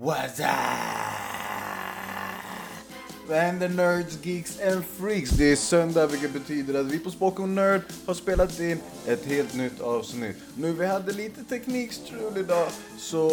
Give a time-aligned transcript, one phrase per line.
[0.00, 0.46] What's up?
[3.28, 5.30] Vad händer nerds, geeks and freaks?
[5.30, 9.54] Det är söndag vilket betyder att vi på Spoken Nerd har spelat in ett helt
[9.54, 10.36] nytt avsnitt.
[10.54, 13.28] Nu vi hade lite teknikstrul idag så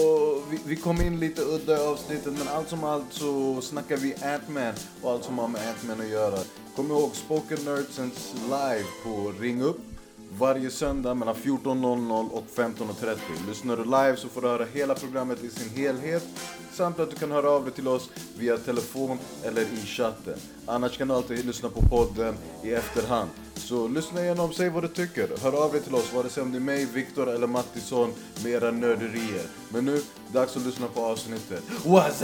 [0.49, 4.13] vi, vi kom in lite udda i avsnittet men allt som allt så snackar vi
[4.13, 6.39] Ant-Man och allt som har med Ant-Man att göra.
[6.75, 9.94] Kom ihåg Spoken Nerd sänds live på Ring Upp
[10.39, 13.17] varje söndag mellan 14.00 och 15.30.
[13.47, 16.23] Lyssnar du live så får du höra hela programmet i sin helhet
[16.71, 20.33] samt att du kan höra av dig till oss via telefon eller i chatten.
[20.65, 23.29] Annars kan du alltid lyssna på podden i efterhand.
[23.55, 25.29] Så lyssna igenom, säg vad du tycker.
[25.43, 28.51] Hör av dig till oss, vare sig om det är mig, Viktor eller Mattisson med
[28.51, 29.45] era nörderier.
[29.69, 30.01] Men nu,
[30.33, 31.63] dags att lyssna på avsnittet.
[31.83, 32.23] What's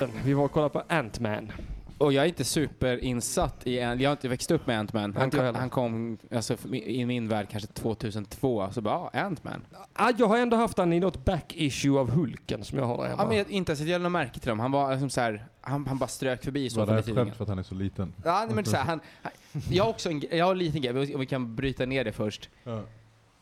[0.00, 0.10] up?
[0.24, 1.52] Vi var och kollade på Ant-Man.
[1.98, 5.14] Och jag är inte superinsatt i en, jag har inte växt upp med Ant-Man.
[5.16, 5.52] Han, heller.
[5.52, 9.66] han kom, alltså i min värld kanske 2002, så bara, ja, Ant-Man.
[9.92, 13.08] Ah, jag har ändå haft han i något back-issue av Hulken som jag har där
[13.10, 13.22] hemma.
[13.22, 14.60] Ja, men jag, inte ens att jag lade märke till dem.
[14.60, 17.14] Han var liksom så här, han, han bara strök förbi så Var det här ett
[17.14, 18.12] skämt för att han är så liten?
[18.24, 19.32] Ja, nej, men så här, han, han,
[19.70, 22.12] jag har också en, jag har en liten grej, om vi kan bryta ner det
[22.12, 22.48] först.
[22.64, 22.82] Ja.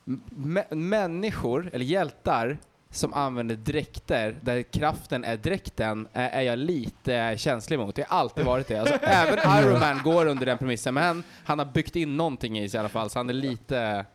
[0.06, 2.58] M- människor, eller hjältar,
[2.90, 7.94] som använder dräkter där kraften är dräkten är, är jag lite känslig mot.
[7.94, 8.78] Det har alltid varit det.
[8.78, 12.58] Alltså, även Iron Man går under den premissen, men han, han har byggt in någonting
[12.58, 14.06] i sig i alla fall, så han är lite...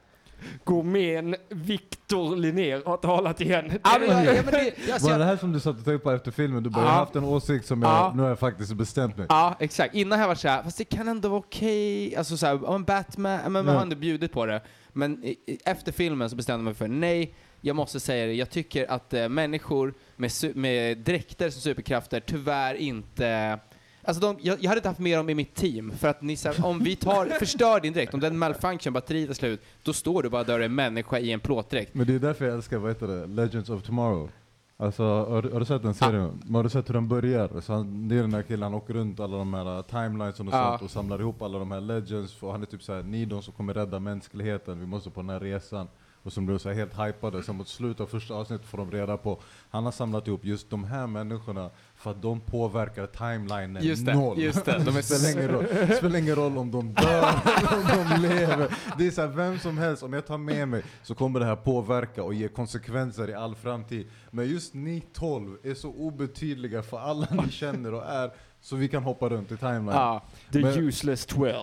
[0.64, 3.72] Gourmeten Victor Linnér har talat igen.
[3.84, 6.12] Ja, men, ja, men det, alltså, Var det här som du satt och tänkte på
[6.12, 6.64] efter filmen?
[6.64, 6.88] Du bara, Ja.
[6.88, 8.14] jag har haft en åsikt som jag, Ja.
[8.16, 9.26] nu har jag faktiskt bestämt mig.
[9.30, 9.96] ja, exakt.
[9.96, 12.16] Innan har jag varit såhär, fast det kan ändå vara okej.
[12.16, 13.74] Alltså såhär, Batman, men man Ja.
[13.74, 14.62] har ändå bjudit på det.
[14.94, 18.50] Men i- efter filmen så bestämde jag mig för, nej, jag måste säga det, jag
[18.50, 23.60] tycker att eh, människor med, med dräkter som superkrafter tyvärr inte
[24.04, 26.36] Alltså de, jag, jag hade inte haft med dem i mitt team, för att ni,
[26.46, 30.24] här, om vi tar, förstör din dräkt, om den malfunction, batteriet är slut, då står
[30.24, 31.96] du bara där och är en människa i en plåtdräkt.
[31.96, 34.30] Men det är därför jag älskar, vad heter det, Legends of Tomorrow.
[34.78, 36.42] Alltså, har, du- har du sett den serien?
[36.46, 37.62] Men Har du sett hur den börjar?
[37.62, 40.48] Så han, det är den där killen, han åker runt alla de här uh, timelinesen
[40.48, 40.70] och Ja.
[40.70, 42.44] sånt och samlar ihop alla de här legends.
[42.44, 45.22] Och han är typ såhär, ni är de som kommer rädda mänskligheten, vi måste på
[45.22, 45.88] den här resan.
[46.24, 49.18] Och som blir så helt hypade, sen mot slutet av första avsnittet får de reda
[49.18, 54.06] på, han har samlat ihop just de här människorna för att de påverkar timelinen Just
[54.06, 54.40] det, noll.
[54.40, 54.84] just det.
[54.86, 58.76] De är spelar, ingen roll, spelar ingen roll om de dör eller om de lever.
[58.98, 61.46] Det är så här, vem som helst, om jag tar med mig så kommer det
[61.46, 64.08] här påverka och ge konsekvenser i all framtid.
[64.32, 68.32] Men just ni 12 är så obetydliga för alla ni känner och är,
[68.62, 69.88] så vi kan hoppa runt i timeline.
[69.96, 70.22] Ja.
[70.52, 71.54] The Men- useless 12.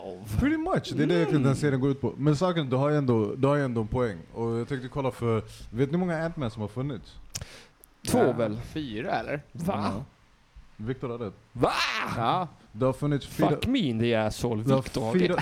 [0.40, 2.14] Pretty much, det är det egentligen den serien går ut på.
[2.16, 4.18] Men saken, du har ju ändå, du har ju ändå en poäng.
[4.34, 5.36] Och jag tänkte kolla för,
[5.70, 7.16] vet ni hur många Ant-Man som har funnits?
[8.08, 8.60] Två Ja, väl?
[8.72, 9.42] Fyra eller?
[9.52, 10.04] Va?
[10.76, 11.34] Viktor har rätt.
[11.52, 11.72] Va?
[12.16, 12.48] Ja.
[12.72, 13.48] Det har funnits fyra...
[13.48, 14.74] Fuck me in the asshole.
[14.74, 15.36] har fyra,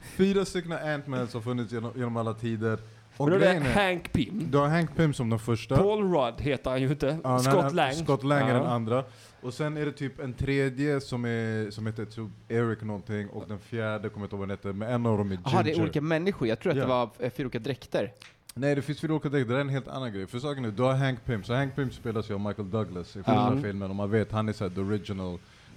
[0.16, 2.78] fyra stycken Ant-Man som har funnits genom, genom alla tider.
[3.16, 4.46] Och Men då är det Hank Pym.
[4.50, 5.76] du har Hank Pym som den första.
[5.76, 7.18] Paul Rudd heter han ju inte.
[7.24, 7.92] Ja, Scott nej, Lang.
[7.92, 8.54] Scott Lang är Ja.
[8.54, 9.04] den andra.
[9.40, 13.44] Och sen är det typ en tredje som, är, som heter typ Eric någonting och
[13.48, 15.50] den fjärde kommer jag inte ihåg vad den heter, men en av dem är Ginger.
[15.52, 16.48] Jaha, det är olika människor.
[16.48, 16.82] Jag tror att Ja.
[16.84, 18.12] det var eh, fyra olika dräkter.
[18.54, 20.26] Nej det finns fyra olika däck, det är en helt annan grej.
[20.26, 23.08] För saken är, du har Hank Pym, så Hank Pym spelas ju av Michael Douglas
[23.16, 23.56] i första Ja.
[23.62, 25.32] filmen och man vet han är såhär the original,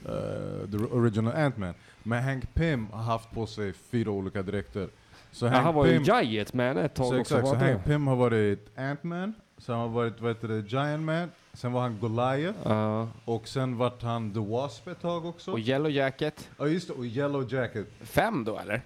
[0.06, 1.74] uh, the original Ant-Man.
[2.04, 4.90] Men Hank Pym har haft på sig fyra olika dräkter.
[5.38, 7.20] Så han var ju Pym- Giant Man ett tag så också.
[7.36, 7.72] exakt, var så det?
[7.72, 11.72] Hank Pym har varit Ant-Man, sen har han varit vad heter det, Giant Man, sen
[11.74, 13.08] var han Goliath, Ja.
[13.26, 15.52] och sen vart han The Wasp ett tag också.
[15.52, 16.50] Och Yellow Jacket.
[16.58, 17.88] Ja just det, och Yellow Jacket.
[18.02, 18.82] Fem då eller?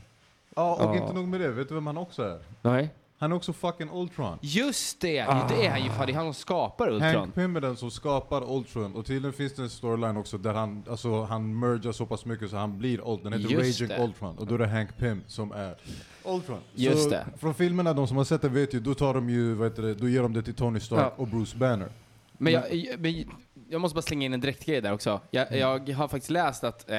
[0.56, 1.02] Ja, och Ja.
[1.02, 2.40] inte nog med det, vet du vem han också är?
[2.62, 2.90] Nej.
[3.22, 4.38] Han är också fucking Ultron.
[4.42, 5.22] Just det!
[5.22, 5.48] Ah.
[5.50, 7.16] Det är han ju, fan det är han som skapar Ultron.
[7.16, 10.54] Hank Pym är den som skapar Ultron, och tydligen finns det en storyline också där
[10.54, 13.32] han, alltså, han mergar så pass mycket så han blir Ultron.
[13.32, 14.04] Den heter Just Raging det.
[14.04, 15.76] Ultron, och då är det Hank Pym som är
[16.26, 16.60] Ultron.
[16.76, 17.26] Just så det.
[17.38, 19.82] Från filmerna, de som har sett det vet ju, då tar de ju, vad heter
[19.84, 21.14] det, då ger de det till Tony Stark Ja.
[21.18, 21.90] och Bruce Banner.
[22.38, 23.24] Men jag, jag- men
[23.70, 25.20] jag måste bara slänga in en dräktgrej där också.
[25.32, 26.98] Jag, jag har faktiskt läst att eh,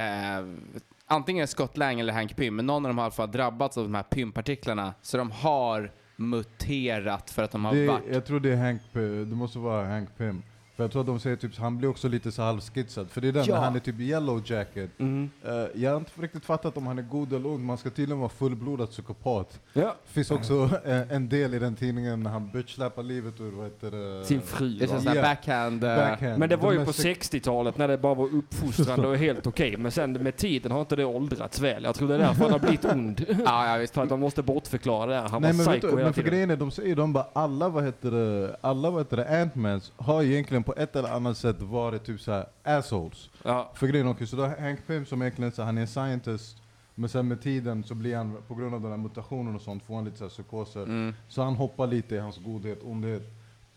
[1.06, 3.78] antingen Scott Lang eller Hank Pym, men någon av dem har i alla fall drabbats
[3.78, 4.94] av de här Pym-partiklarna.
[5.02, 8.02] Så de har muterat för att de har Det, varit...
[8.12, 10.42] jag tror det är Hank, Pym- det måste vara Hank Pym.
[10.82, 13.10] För jag tror att de säger typ, han blir också lite så halvskitsad.
[13.10, 13.54] För det är den, Ja.
[13.54, 14.90] när han är typ yellow jacket.
[14.98, 15.30] Mm.
[15.44, 18.18] Eh, jag har inte riktigt fattat om han är god eller ond, man ska tydligen
[18.18, 19.60] vara fullblodad psykopat.
[19.72, 19.94] Ja.
[20.06, 23.90] finns också eh, en del i den tidningen när han bitchslappar livet ur vad heter
[23.90, 24.24] det?
[24.24, 24.68] Sin fru.
[24.78, 25.22] Det är Ja.
[25.22, 25.84] backhand...
[25.84, 26.38] eh, Backhand.
[26.38, 29.46] Men det var De ju på mest- 60-talet när det bara var uppfostrande och helt
[29.46, 29.76] okej.
[29.76, 31.84] Men sen med tiden har inte det åldrats väl.
[31.84, 33.24] Jag tror det är därför han har blivit ond.
[33.44, 33.94] Ja, ja visst.
[33.94, 35.14] För att de måste bortförklara det.
[35.20, 35.28] här.
[35.28, 36.30] Han Nej var men, vet psycho du, hela men för tiden.
[36.34, 39.92] grejen är, de säger de bara alla vad heter det, alla vad heter det, Ant-Mans
[39.96, 43.30] har egentligen på ett eller annat sätt varit typ såhär assholes.
[43.42, 43.70] Ja.
[43.74, 46.62] För grejen är, så då Hank Pym som egentligen så han är en scientist,
[46.94, 49.84] men sen med tiden så blir han, på grund av den här mutationen och sånt,
[49.84, 50.82] får han lite så här psykoser.
[50.82, 51.14] Mm.
[51.28, 53.22] Så han hoppar lite i hans godhet, ondhet.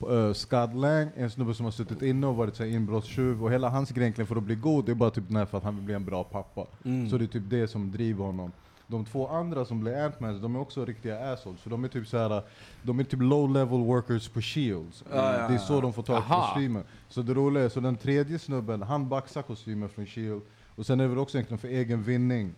[0.09, 3.69] Uh, Scott Lang en snubbe som har suttit inne och varit så inbrottstjuv och hela
[3.69, 5.75] hans grej för att bli god det är bara typ den här för att han
[5.75, 6.65] vill bli en bra pappa.
[6.85, 7.09] Mm.
[7.09, 8.51] Så det är typ det som driver honom.
[8.87, 11.61] De två andra som blir Ant-Mans, de är också riktiga assholes.
[11.61, 12.41] För de är typ så här,
[12.83, 15.03] de är typ low level workers på Shields.
[15.11, 16.47] Ja, ja, det är så de får tag på Aha.
[16.53, 16.83] kostymer.
[17.09, 20.41] Så det roliga är, så den tredje snubben, han baxar kostymer från Shield.
[20.75, 22.55] Och sen är det väl också egentligen för egen vinning.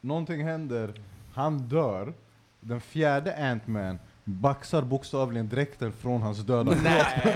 [0.00, 0.92] Någonting händer,
[1.32, 2.12] han dör.
[2.60, 7.34] Den fjärde Ant-Man baxar bokstavligen dräkten från hans döda kropp.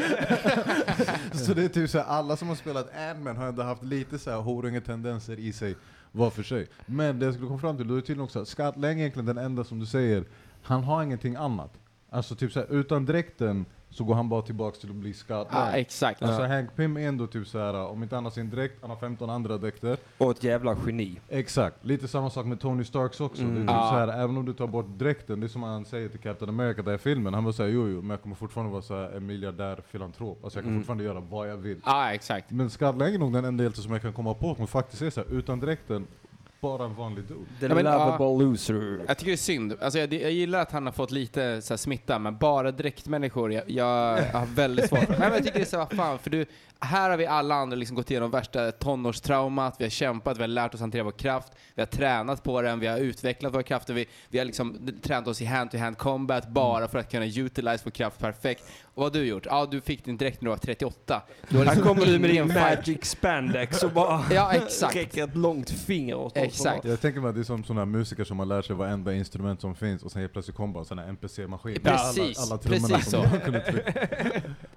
[1.33, 4.19] så det är typ så här, alla som har spelat Ant-Man har ändå haft lite
[4.19, 5.77] så här horungetendenser i sig
[6.13, 6.67] var för sig.
[6.87, 8.99] Men det jag skulle komma fram till, då är tydligen också att Scott Lang är
[8.99, 10.25] egentligen den enda som du säger,
[10.63, 11.73] han har ingenting annat.
[12.11, 15.47] Alltså typ så här, utan dräkten så går han bara tillbaks till att bli Ja,
[15.53, 15.75] Lang.
[15.75, 16.23] exakt.
[16.23, 18.97] Alltså Hank Pym är ändå typ så här, om inte annat sin dräkt, han har
[18.97, 19.97] 15 andra dräkter.
[20.19, 21.21] Och ett jävla geni.
[21.29, 23.43] Exakt, lite samma sak med Tony Starks också.
[23.43, 23.89] Det är typ Ja.
[23.91, 26.49] så här, även om du tar bort dräkten, det är som han säger till Captain
[26.49, 28.95] America där i filmen, han var såhär jo jo, men jag kommer fortfarande vara så
[28.97, 30.45] här, en miljardär filantrop.
[30.45, 30.83] Alltså jag kan Mm.
[30.83, 31.81] fortfarande göra vad jag vill.
[31.85, 32.51] Ja, exakt.
[32.51, 35.11] Men Lang är nog den enda hjälte som jag kan komma på som faktiskt är
[35.11, 36.07] så här, utan dräkten,
[36.63, 37.45] bara en vanlig dude.
[37.61, 39.01] The Ja, men, lovable loser.
[39.09, 39.77] Jag tycker det är synd.
[39.81, 43.53] Alltså jag, jag gillar att han har fått lite så här, smitta, men bara dräktmänniskor,
[43.53, 45.09] jag, jag har väldigt svårt.
[45.09, 46.47] Nej, men jag tycker det är så, vad fan, för du,
[46.83, 50.49] här har vi alla andra liksom gått igenom värsta tonårstraumat, vi har kämpat, vi har
[50.49, 53.95] lärt oss hantera vår kraft, vi har tränat på den, vi har utvecklat våra krafter,
[53.95, 57.91] vi, vi har liksom tränat oss i hand-to-hand combat bara för att kunna utilize vår
[57.91, 58.65] kraft perfekt.
[58.95, 59.47] Och vad har du gjort?
[59.47, 61.23] Ja, du fick din dräkt när du var 38.
[61.49, 62.61] Du har Här liksom kommer du med din fight.
[62.61, 64.97] magic spandex och bara Ja, exakt.
[64.97, 66.37] räcker ett långt finger åt.
[66.37, 66.85] Exakt.
[66.85, 69.61] Jag tänker mig att det är som sådana musiker som har lärt sig varenda instrument
[69.61, 71.79] som finns och sen helt plötsligt kommer bara en sån här NPC-maskin.
[71.83, 73.23] Precis, alla, alla precis så.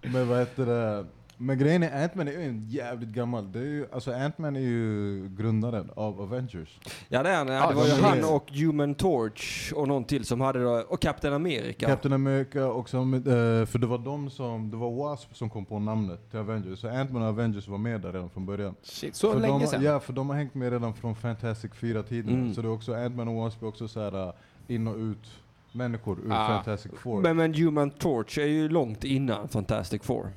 [0.01, 1.05] Men vad heter det?
[1.37, 4.59] Men grejen är, Ant-Man är ju en jävligt gammal, det är ju, alltså Ant-Man är
[4.59, 6.79] ju grundaren av Avengers.
[7.09, 7.47] Ja det är han.
[7.47, 10.83] Ja, det var ju han och Human Torch och någon till som hade det.
[10.83, 11.87] Och Captain America.
[11.87, 13.21] Captain America och som, eh,
[13.65, 16.87] för det var de som, det var Wasp som kom på namnet till Avengers, så
[16.87, 18.75] Ant-Man och Avengers var med där redan från början.
[18.81, 19.83] Shit, så för länge de, sedan?
[19.83, 22.33] Ja, för de har hängt med redan från Fantastic 4-tiden.
[22.33, 22.53] Mm.
[22.53, 24.33] Så det är också, Ant-Man och Wasp är också så här uh,
[24.67, 25.31] in och ut
[25.71, 26.47] människor ur Ah.
[26.47, 27.21] Fantastic Four.
[27.21, 30.31] Men, men Human Torch är ju långt innan Fantastic Four.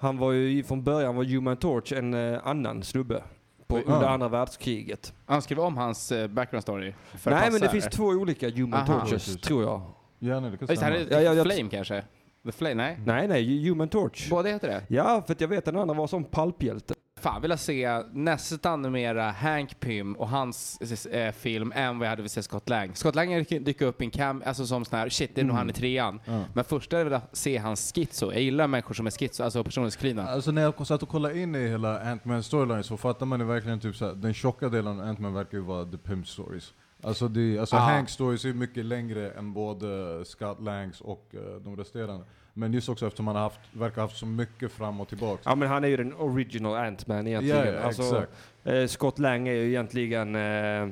[0.00, 3.22] Han var ju från början var Human Torch en eh, annan snubbe.
[3.66, 3.82] På, Oj.
[3.86, 4.08] under Ah.
[4.10, 5.12] andra världskriget.
[5.26, 6.92] Han skrev om hans eh, background story.
[7.14, 9.00] för Nej men det finns två olika Human Aha.
[9.00, 9.40] Torches Precis.
[9.40, 9.82] tror jag.
[10.18, 12.04] Ja, nej, det kan Just, han är Ja, ja, jag- Flame kanske?
[12.44, 12.74] The Flame?
[12.74, 12.98] Nej?
[13.06, 14.30] Nej nej, Human Torch.
[14.30, 14.82] Båda heter det?
[14.88, 16.94] Ja, för att jag vet att den andra var som palphjälte.
[17.20, 22.10] Fan, vill jag se nästan mera Hank Pym och hans eh, film än vad jag
[22.10, 22.94] hade velat se Scott Lang.
[22.94, 25.50] Scott Lang dyker upp i en cam, alltså som sån här, shit det är nog
[25.50, 25.56] Mm.
[25.58, 26.20] han i trean.
[26.24, 26.44] Ja.
[26.54, 28.32] Men först är det att se hans schizo.
[28.32, 30.28] Jag gillar människor som är schizo, alltså personlighetsklina.
[30.28, 33.46] Alltså när jag satt och kollade in i hela Ant-Man storyline så fattar man ju
[33.46, 36.72] verkligen typ såhär, den tjocka delen av Ant-Man verkar ju vara the pimp stories.
[37.02, 37.78] Alltså, det, alltså Ah.
[37.78, 42.24] Hank stories är mycket längre än både Scott Langs och eh, de resterande.
[42.54, 45.42] Men just också eftersom man har haft, verkar ha haft så mycket fram och tillbaks.
[45.46, 47.66] Ja men han är ju den original Ant-Man egentligen.
[47.66, 48.32] Ja, ja, alltså, exakt.
[48.64, 50.88] eh, Scott Lang är ju egentligen eh,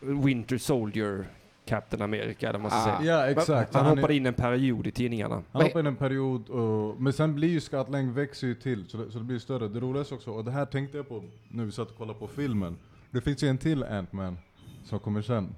[0.00, 1.26] Winter Soldier
[1.66, 2.98] Captain America eller vad man ska Ah.
[3.00, 3.18] säga.
[3.18, 3.74] Ja exakt.
[3.74, 5.42] Han är- hoppade in en period i tidningarna.
[5.52, 8.88] Han hoppade in en period, och, men sen blir ju Scott Lang växer ju till,
[8.88, 9.68] så det, så det blir större.
[9.68, 12.28] Det roligaste också, och det här tänkte jag på när vi satt och kollade på
[12.28, 12.76] filmen.
[13.10, 14.38] Det finns ju en till Ant-Man
[14.84, 15.54] som kommer sen.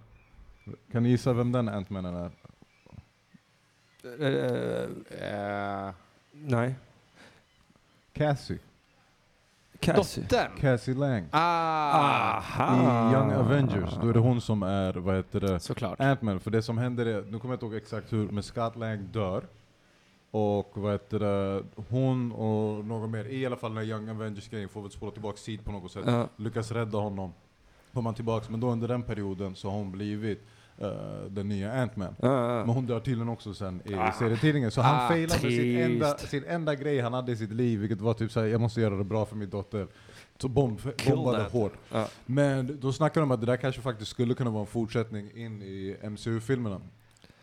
[0.92, 2.30] Kan ni gissa vem den Ant-Manen är?
[4.04, 4.88] Eh,
[5.86, 5.90] Eh,
[6.32, 6.74] nej.
[8.12, 8.58] Cassie.
[9.80, 10.22] Cassie.
[10.22, 10.50] dottern!
[10.60, 11.24] Cassie Lang.
[11.30, 12.36] Ah!
[12.36, 13.10] Aha.
[13.10, 16.00] I Young Avengers, då är det hon som är, vad heter det, Såklart.
[16.00, 16.40] Ant-Man.
[16.40, 19.08] För det som händer är, nu kommer jag inte ihåg exakt hur, men Scott Lang
[19.12, 19.44] dör.
[20.30, 24.68] Och vad heter det, hon och någon mer, i alla fall den här Young Avengers-grejen,
[24.68, 26.04] får väl spola tillbaka tid på något sätt.
[26.06, 26.28] Ja.
[26.36, 27.32] lyckas rädda honom.
[27.92, 30.42] Kommer han tillbaks, men då under den perioden så har hon blivit
[30.78, 30.88] eh,
[31.30, 32.14] den nya Ant-Man.
[32.22, 32.64] Ja, ja.
[32.66, 34.12] Men hon dör tydligen också sen i Ah.
[34.12, 34.70] serietidningen.
[34.70, 37.78] Så han Ah, failade med sin enda, sin enda grej han hade i sitt liv,
[37.80, 39.86] vilket var typ såhär, jag måste göra det bra för min dotter.
[40.38, 41.52] Så bomb, bombade that.
[41.52, 41.72] hårt.
[42.26, 45.30] Men då snackar de om att det där kanske faktiskt skulle kunna vara en fortsättning
[45.34, 46.80] in i MCU-filmerna.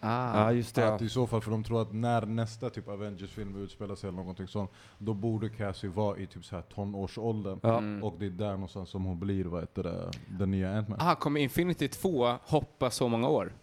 [0.02, 0.44] Ah.
[0.44, 0.94] ja, just det.
[0.94, 4.18] Att i så fall, för de tror att när nästa typ Avengers-film utspelar sig eller
[4.18, 7.60] någonting sånt, då borde Cassie vara i typ så här tonårsåldern.
[7.64, 7.78] Ja.
[7.78, 8.04] Mm.
[8.04, 11.16] Och det är där någonstans som hon blir, vad heter det, den nya Ant-Man.
[11.16, 13.54] Kommer Infinity 2 hoppa så många år?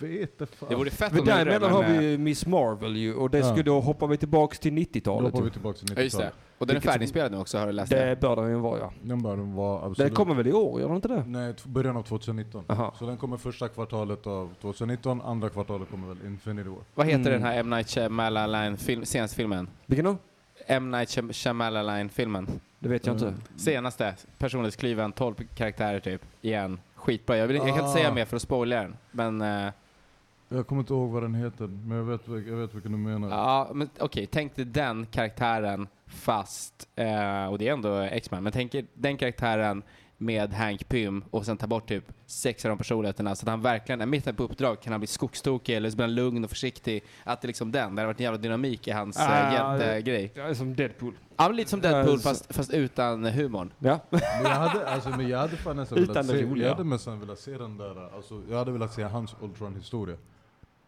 [0.00, 0.68] Vet det fan.
[0.68, 3.30] Det vore fett Men om de det, däremellan har vi ju Miss Marvel ju och
[3.30, 3.44] det Ja.
[3.44, 5.32] skulle då hoppar vi tillbaks till Då 90-talet.
[5.32, 6.22] hoppar vi tillbaka till Ja, just det.
[6.24, 6.34] 90-talet.
[6.58, 8.20] Och den är Vilket- färdiginspelad nu också, har du läst Det det?
[8.20, 8.92] bör den ju vara ja.
[9.02, 10.14] Den bör den vara absolut.
[10.14, 11.24] kommer väl i år, gör den inte det?
[11.26, 12.64] Nej, t- början av 2019.
[12.68, 12.94] Aha.
[12.98, 16.78] Så den kommer första kvartalet av 2019, andra kvartalet kommer väl Infinity War.
[16.94, 17.32] Vad heter Mm.
[17.32, 17.70] den här M.
[17.70, 19.68] Night Shyamalan film, senaste filmen?
[19.86, 20.16] Vilken då?
[20.66, 20.90] M.
[20.90, 22.48] Night Shyam- Shyamalan-filmen.
[22.78, 23.26] Det vet jag inte.
[23.28, 23.40] Mm.
[23.56, 26.80] Senaste, personlighetsklyven, 12 karaktärer typ, igen.
[27.04, 27.36] Skitbra.
[27.36, 27.92] Jag, vill, jag kan inte Ah.
[27.92, 29.40] säga mer för att spoila den, men...
[29.40, 29.72] eh,
[30.48, 33.28] Jag kommer inte ihåg vad den heter, men jag vet, jag vet vilken du menar.
[33.28, 38.52] Ja, men okej, tänk dig den karaktären fast, eh, och det är ändå X-Men, men
[38.52, 39.82] tänk er den karaktären
[40.24, 43.60] med Hank Pym och sen ta bort typ sex av de personligheterna så att han
[43.62, 46.50] verkligen är mitt på uppdrag kan han bli skogstokig eller så blir han lugn och
[46.50, 47.04] försiktig.
[47.24, 50.32] Att det liksom den, det hade varit en jävla dynamik i hans Ah, äh, hjältegrej.
[50.34, 51.14] Jag är som Deadpool.
[51.36, 53.72] Ja, men lite som Deadpool Ja, fast, fast utan humorn.
[53.78, 53.98] Ja.
[54.10, 56.68] Men jag hade, alltså, men jag hade fan nästan Utan velat det se, roliga.
[56.68, 60.16] jag hade nästan velat se den där, alltså, jag hade velat se hans Ultron-historia.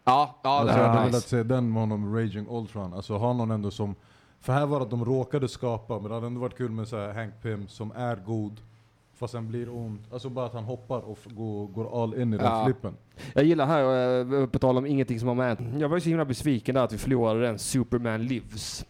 [0.03, 1.11] Ja, ja det Alltså, jag var hade nice.
[1.11, 2.93] velat se den med honom, Raging Ultron.
[2.93, 3.95] Alltså ha någon ändå som,
[4.41, 6.87] för här var det att de råkade skapa, men det hade ändå varit kul med
[6.87, 8.61] så här Hank Pym som är god,
[9.17, 9.99] fast sen blir ond.
[10.11, 12.65] Alltså bara att han hoppar och går, går all in i den Ja.
[12.65, 12.93] flippen.
[13.33, 16.09] Jag gillar här, eh, på tal om ingenting som har med Jag var ju så
[16.09, 18.85] himla besviken där att vi förlorade den Superman Lives.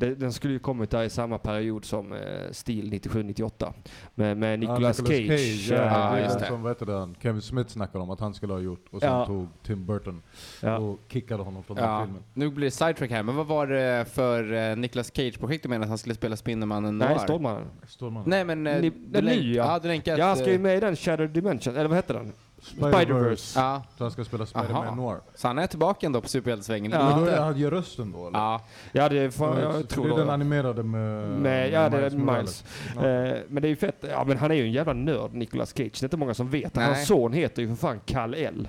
[0.00, 2.18] Det- Den skulle ju kommit där i samma period som eh,
[2.50, 3.72] Steel 97-98.
[4.14, 5.68] Med, med Nicolas, Ja, Cage.
[5.70, 6.46] ja, eh, Ja, det är just den det.
[6.48, 9.26] Som, heter den, Kevin Smith snackade om att han skulle ha gjort, och sen Ja.
[9.26, 10.22] tog Tim Burton
[10.62, 10.78] ja.
[10.78, 12.22] och kickade honom från den Ja, filmen.
[12.34, 15.84] nu blir det sidetrack här, men vad var det för uh, Nicolas Cage-projekt du menade
[15.84, 17.18] att han skulle spela Spindelmannen Nej, Noir?
[17.18, 17.64] Stålmannen.
[17.88, 18.30] Stålmannen.
[18.30, 18.66] Nej men...
[18.66, 19.64] eh, Ni- den nya.
[19.64, 22.14] Ja, du Ja, han ska ju eh, med i den Shattered Dimension, eller vad heter
[22.14, 22.32] den?
[22.62, 23.58] Spider-Verse.
[23.60, 24.46] Ja, Så han ska spela.
[24.46, 25.18] Spider-Man Noir.
[25.34, 26.92] så han är tillbaka ändå på superhjältesvängen.
[26.92, 27.08] Ja.
[27.08, 28.38] Men då är han gör rösten då eller?
[28.38, 28.60] Ja,
[28.92, 31.96] Ja, det är fan, Ja, jag tror det är den animerade med, Med, ja, det
[31.96, 32.14] är Miles.
[32.24, 32.64] Morales.
[32.96, 33.06] Ja.
[33.08, 34.04] Eh, men det är ju fett.
[34.10, 35.90] Ja, men han är ju en jävla nörd, Nicolas Cage.
[36.00, 36.74] Det är inte många som vet.
[36.74, 36.86] Nej.
[36.86, 38.68] Hans son heter ju för fan Kal-El.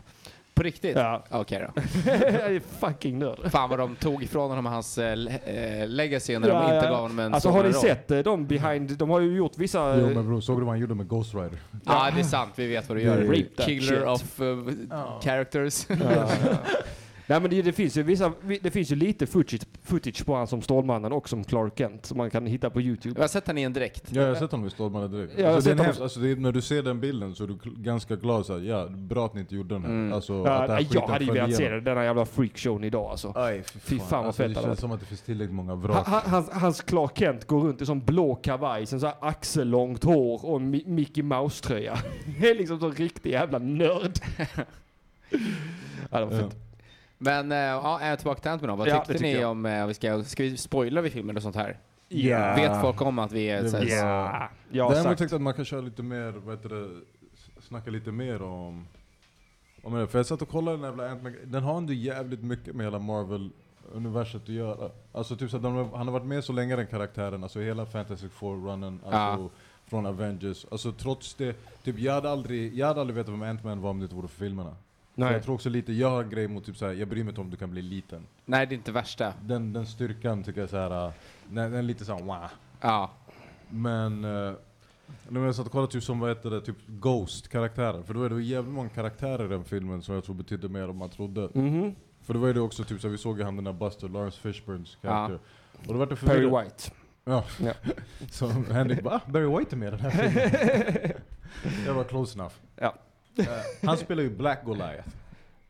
[0.61, 0.95] På riktigt?
[0.95, 1.23] Ja.
[1.29, 1.81] Okej då.
[2.05, 3.51] Jag är fucking nörd.
[3.51, 5.15] Fan vad de tog ifrån honom hans eh,
[5.87, 6.91] legacy när Ja, de inte ja.
[6.91, 7.73] gav honom en Alltså har ni roll.
[7.73, 9.97] sett eh, de behind, de har ju gjort vissa...
[9.99, 11.59] Jo men bror, såg du vad han gjorde med Ghost Rider?
[11.85, 12.51] Ja, det är sant.
[12.55, 13.35] Vi vet vad du gör.
[13.57, 14.23] Killer shit.
[14.23, 15.87] of uh, characters.
[17.31, 17.39] Ja, ja.
[17.39, 20.47] Nej men det, det finns ju vissa, det finns ju lite footage, footage på han
[20.47, 23.15] som Stålmannen och som Clark Kent som man kan hitta på YouTube.
[23.17, 24.03] Jag har sett han i en dräkt.
[24.09, 25.33] Ja, jag har sett honom i Stålmannen direkt.
[25.37, 26.99] Ja, alltså, det är sett en honom- hemskt, alltså, det är, när du ser den
[26.99, 29.89] bilden så är du ganska glad såhär, ja, bra att ni inte gjorde den här.
[29.89, 30.13] Mm.
[30.13, 33.11] Alltså, att Ja, den här jag hade ju velat se det, denna jävla freakshowen idag
[33.11, 33.33] alltså.
[33.35, 36.07] Aj, Fy fan vad alltså, fett Det känns som att det finns tillräckligt många vrak.
[36.07, 39.15] Han, han- hans, hans Clark Kent går runt i sån blå kavaj, sen så här
[39.21, 41.97] axellångt hår och en Mi- Mickey Mouse-tröja.
[42.41, 44.11] Det är liksom så riktig jävla nörd.
[46.11, 46.55] ja, det var fett.
[47.23, 48.77] Men eh, ja, är jag tillbaka till Ant-Man.
[48.77, 49.51] Vad Ja, tyckte ni jag.
[49.51, 51.77] om, eh, vi ska, ska vi spoila vid filmen och sånt här?
[52.07, 52.55] Ja.
[52.55, 53.93] Vet folk om att vi är Det så här, vill-
[54.77, 56.89] Ja, Däremot tyckte jag att man kan köra lite mer, vad heter det,
[57.61, 58.87] snacka lite mer om...
[59.83, 60.07] om det.
[60.07, 62.99] För jag satt och kollade den jävla Ant-Man, den har ändå jävligt mycket med hela
[62.99, 64.89] Marvel-universet att göra.
[65.11, 67.85] Alltså typ så att de, han har varit med så länge den karaktären, alltså hela
[67.85, 69.49] Fantastic Four-runnen, alltså
[69.87, 70.65] från Avengers.
[70.71, 73.99] Alltså trots det, typ jag hade aldrig, jag hade aldrig vetat vem Ant-Man var om
[73.99, 74.75] det inte vore för filmerna.
[75.15, 75.33] Nej.
[75.33, 77.41] jag tror också lite, jag har en grej mot typ såhär, jag bryr mig inte
[77.41, 78.25] om du kan bli liten.
[78.45, 79.33] nej det är inte värsta.
[79.41, 81.13] Den, den styrkan tycker jag såhär, äh,
[81.49, 82.49] den, den är lite såhär wow.
[82.81, 83.11] Ja.
[83.69, 84.53] Men uh,
[85.29, 88.03] när jag satt och kollade typ som vad heter det, typ Ghost-karaktärer.
[88.03, 90.83] För då är det jävligt många karaktärer i den filmen som jag tror betydde mer
[90.83, 91.49] än man trodde.
[91.53, 91.95] Mhm.
[92.21, 94.39] För det var det också typ så vi såg ju han den där Buster, Lawrence
[94.39, 95.39] Fishburns karaktär.
[95.87, 96.45] Och då var det Perry.
[96.45, 96.91] White.
[97.23, 97.43] Ja.
[97.59, 97.73] Ja.
[98.31, 101.13] Så Henrik bara, ah, Barry White är med i den här filmen.
[101.85, 102.53] jag var close enough.
[102.75, 102.95] Ja.
[103.37, 103.45] Eh,
[103.87, 105.07] han spelar ju Black Goliath.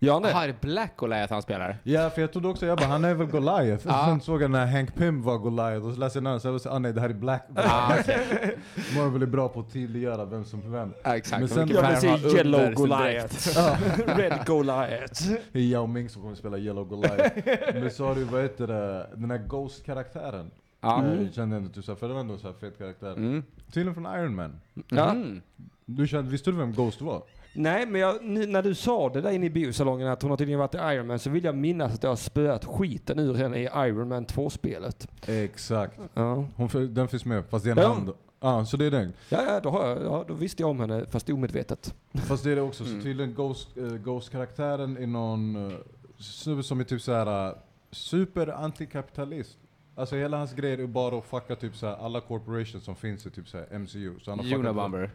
[0.03, 1.77] Ja, det Black Goliath han spelar?
[1.83, 3.87] Ja, för jag trodde också, jag bara, han är väl Goliath?
[3.87, 4.05] Ja.
[4.07, 6.69] Sen såg jag när Hank Pym var Goliath, och så läste jag namnet, var så,
[6.69, 7.93] ah nej det här är Black Ah,
[8.95, 10.93] Marvel är bra på att tydliggöra vem som är vem.
[11.03, 11.39] ja, exakt.
[11.39, 12.73] Men sen- Jag vill se har Yellow?
[12.73, 13.59] Goliath.
[14.17, 15.23] Red Goliath.
[15.51, 17.35] Det är Yao Ming som kommer spela Yellow Goliath.
[17.73, 20.51] Men så har du, vad heter det, den här Ghost-karaktären.
[20.81, 21.05] Ja.
[21.05, 23.11] Jag kände ändå typ såhär, för det var ändå en fet karaktär.
[23.11, 23.43] Mm.
[23.73, 24.59] Tydligen från Iron Man.
[24.89, 25.09] Ja.
[25.11, 25.41] Mm.
[25.85, 27.21] Du kände, visste du vem Ghost var?
[27.53, 30.59] Nej, men jag, när du sa det där inne i biosalongen att hon har tydligen
[30.59, 33.57] varit i Iron Man så vill jag minnas att jag har spöat skiten ur henne
[33.59, 35.07] i Iron Man 2-spelet.
[35.27, 35.99] Exakt.
[36.13, 36.45] Ja.
[36.55, 37.93] Hon, den finns med, fast det är en Ja.
[37.93, 38.11] hand.
[38.43, 39.13] Ja, så det är den.
[39.29, 41.95] Ja, ja, då, har jag, ja, då visste jag om henne, fast omedvetet.
[42.13, 43.03] Fast det är det också, så Mm.
[43.03, 45.73] tydligen Ghost, eh, Ghost-karaktären är någon uh,
[46.17, 47.55] snubbe som är typ såhär uh,
[47.91, 49.57] super antikapitalist.
[49.95, 53.29] Alltså hela hans grej är bara att fucka typ såhär alla corporations som finns i
[53.29, 54.19] typ såhär MCU.
[54.21, 55.09] Så han har fuckat-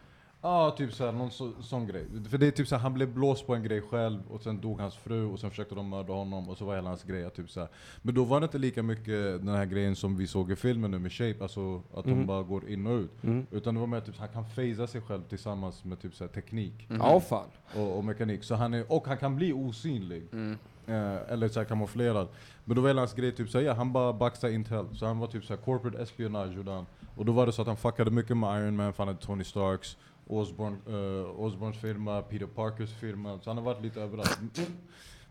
[0.47, 2.05] Ja, typ såhär, någon så, sån grej.
[2.29, 4.79] För det är typ såhär, han blev blåst på en grej själv och sen dog
[4.79, 7.49] hans fru och sen försökte de mörda honom och så var hela hans grej typ
[7.49, 7.69] såhär.
[8.01, 9.05] Men då var det inte lika mycket
[9.45, 12.25] den här grejen som vi såg i filmen nu med Shape, alltså att de Mhm.
[12.27, 13.23] bara går in och ut.
[13.23, 13.45] Mm.
[13.51, 16.85] Utan det var mer typ han kan phasa sig själv tillsammans med typ såhär teknik
[16.89, 16.99] Mhm.
[17.01, 17.47] Ja, fan.
[17.75, 18.43] och, och mekanik.
[18.43, 20.23] Så han är, och han kan bli osynlig.
[20.31, 20.57] Mm.
[20.87, 22.27] Eh, eller såhär kamouflerad.
[22.65, 24.85] Men då var hela hans grej typ såhär, ja han bara baxade Intel.
[24.95, 26.85] Så han var typ såhär corporate espionage gjorde han.
[27.15, 29.25] Och då var det så att han fuckade mycket med Iron Man, för han hade
[29.25, 29.97] Tony Starks,
[30.29, 33.39] Osborn, uh, Osborns firma, Peter Parkers firma.
[33.43, 34.39] Så han har varit lite överallt.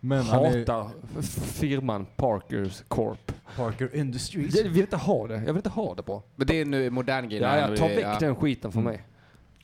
[0.00, 0.90] Men Hatar
[1.32, 3.32] firman Parkers Corp.
[3.56, 4.56] Parker Industries.
[4.56, 5.34] Jag vill inte ha det.
[5.34, 6.22] Jag vill inte ha det på.
[6.36, 7.40] Men det är nu modern grej.
[7.40, 8.16] Ja, ja, ta väck ja.
[8.20, 8.92] den skiten från Mm.
[8.94, 9.04] mig.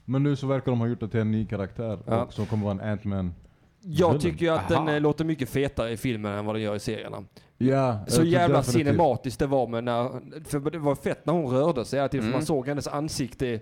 [0.04, 2.22] Men nu så verkar de ha gjort det till en ny karaktär Ja.
[2.24, 3.34] och som kommer vara en Ant-Man
[3.80, 4.84] Jag tycker ju att Aha.
[4.84, 7.24] den eh, låter mycket fetare i filmen än vad den gör i serierna.
[7.58, 8.86] Ja, Så tror jävla definitivt.
[8.86, 10.10] cinematiskt det var med när,
[10.44, 12.38] för det var fett när hon rörde sig hela tiden, för Mm.
[12.38, 13.60] man såg hennes ansikte.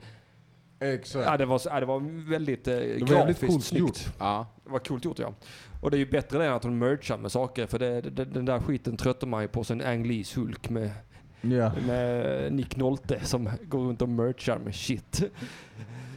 [0.80, 1.26] Exakt.
[1.26, 3.80] Ja, det var, ja, det var väldigt eh, var jävligt grafiskt coolt snyggt.
[3.80, 3.98] gjort.
[4.18, 4.46] Ja.
[4.64, 5.34] Det var coolt gjort ja.
[5.80, 8.24] Och det är ju bättre det än att hon merchar med saker, för det, det,
[8.24, 10.90] den där skiten tröttar man ju på sen Ang Lees Hulk med,
[11.40, 11.72] Ja.
[11.86, 15.22] med Nick Nolte som går runt och merchar med shit.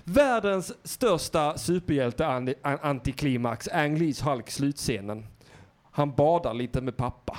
[0.04, 5.26] Världens största superhjälte-antiklimax, Ang Lees Hulk slutscenen.
[5.92, 7.38] Han badar lite med pappa.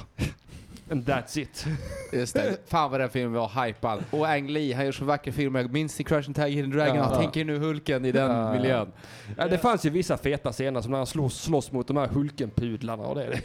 [0.91, 1.67] And that's it.
[2.13, 2.57] Just det.
[2.67, 4.05] Fan vad den filmen var hypad.
[4.11, 5.61] Och Ang Lee, han gör så vackra filmer.
[5.61, 6.97] Jag minns i Crash and Tag Hidden Dragon.
[6.97, 7.17] Ja.
[7.17, 8.53] Tänker nu Hulken i den Ja.
[8.53, 8.93] miljön.
[9.37, 12.07] Ja, det fanns ju vissa feta scener som när han slåss, slåss mot de här
[12.07, 13.41] Hulkenpudlarna och det.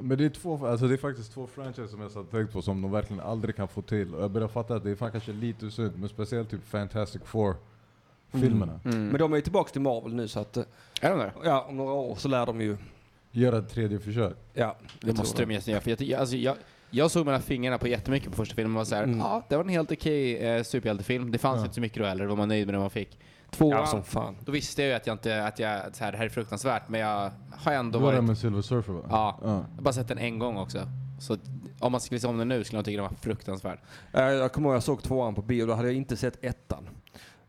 [0.00, 2.62] Men det är, två, alltså det är faktiskt två franchises som jag satt tänkt på
[2.62, 4.14] som de verkligen aldrig kan få till.
[4.14, 7.22] Och jag börjar fatta att det är fan kanske lite synd, men speciellt typ Fantastic
[7.24, 8.80] Four-filmerna.
[8.84, 9.08] Mm.
[9.08, 11.32] Men de är ju tillbaka till Marvel nu så att, Är de det?
[11.44, 12.76] ja om några år så lär de ju,
[13.32, 14.36] Göra ett tredje försök.
[14.54, 14.76] ja.
[15.00, 15.80] Det måste de göra.
[15.80, 16.56] För jag, tycker- alltså, jag,
[16.90, 19.18] jag såg mellan fingrarna på jättemycket på första filmen och var såhär, Mm.
[19.18, 21.30] ja det var en helt okej eh, superhjältefilm.
[21.32, 21.62] Det fanns Ja.
[21.62, 23.18] inte så mycket då heller, var man nöjd med det man fick.
[23.50, 24.36] Tvåan, Ja som fan.
[24.44, 26.88] då visste jag ju att jag inte, att jag, så här, det här är fruktansvärt,
[26.88, 29.00] men jag har ändå Det var det varit, med Silver Surfer va?
[29.10, 29.38] Ja.
[29.42, 29.48] ja.
[29.48, 30.78] jag har bara sett den en gång också.
[31.20, 31.36] Så
[31.80, 33.78] om man skulle se om den nu skulle jag tycka den var fruktansvärd.
[34.12, 36.88] Eh, Jag kommer ihåg jag såg tvåan på bio, då hade jag inte sett ettan.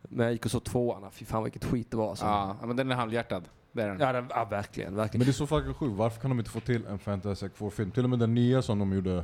[0.02, 2.26] Men jag gick och såg tvåan, fy fan vilket skit det var alltså.
[2.26, 3.44] Ja, men den är halvhjärtad.
[3.74, 4.00] Det är den.
[4.00, 5.20] Ja, den, ja verkligen, verkligen.
[5.20, 7.92] Men det är så fucking sjukt, varför kan de inte få till en Fantastic Four-film?
[7.92, 9.24] Till och med den nya som de gjorde,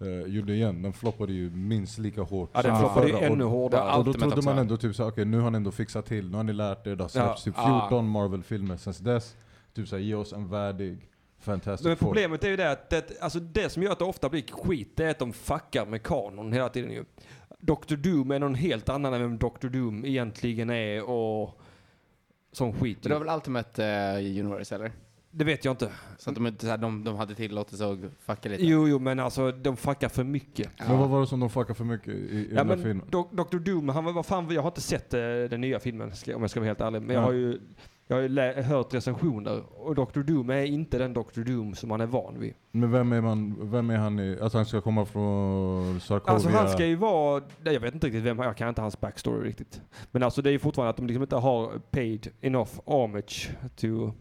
[0.00, 3.84] eh, gjorde igen, den floppade ju minst lika hårt Ja, den floppade ju ännu hårdare.
[3.88, 6.30] Ja, Och då trodde man ändå typ såhär, okej nu har han ändå fixat till,
[6.30, 7.52] nu har ni lärt er, det har släppts Ja.
[7.52, 9.36] typ 14 Marvel-filmer sen dess.
[9.74, 11.06] Typ såhär, ge oss en värdig
[11.38, 12.06] Fantastic Men Four.
[12.06, 14.92] problemet är ju det att det, alltså det som gör att det ofta blir skit,
[14.96, 17.04] det är att de fuckar med kanon hela tiden ju.
[17.60, 17.96] Dr.
[17.96, 19.68] Doom är någon helt annan än vem Dr.
[19.68, 21.60] Doom egentligen är och
[22.52, 22.98] sån skit.
[23.02, 24.92] Men det var väl Ultimate eh, Universe eller?
[25.32, 25.90] Det vet jag inte.
[26.18, 28.66] Så att de, inte, så här, de, de hade tillåtelse att fucka lite?
[28.66, 30.70] Jo, jo, men alltså de fuckar för mycket.
[30.88, 32.84] Men vad var det som de fuckade för mycket i, i Ja, den här men
[32.84, 33.06] filmen?
[33.10, 33.58] Do- Dr.
[33.58, 36.42] Doom, han var, vad fan, jag har inte sett eh, den nya filmen ska, om
[36.42, 37.02] jag ska vara helt ärlig.
[37.02, 37.26] Men jag Ja.
[37.26, 37.60] har ju,
[38.10, 40.20] jag har ju hört recensioner och Dr.
[40.20, 41.40] Doom är inte den Dr.
[41.40, 42.54] Doom som man är van vid.
[42.72, 46.34] Men vem är, man, vem är han i, alltså han ska komma från Sarkovia?
[46.34, 49.00] Alltså han ska ju vara, nej, jag vet inte riktigt vem, jag kan inte hans
[49.00, 49.80] backstory riktigt.
[50.10, 54.12] Men alltså det är ju fortfarande att de liksom inte har paid enough homage to...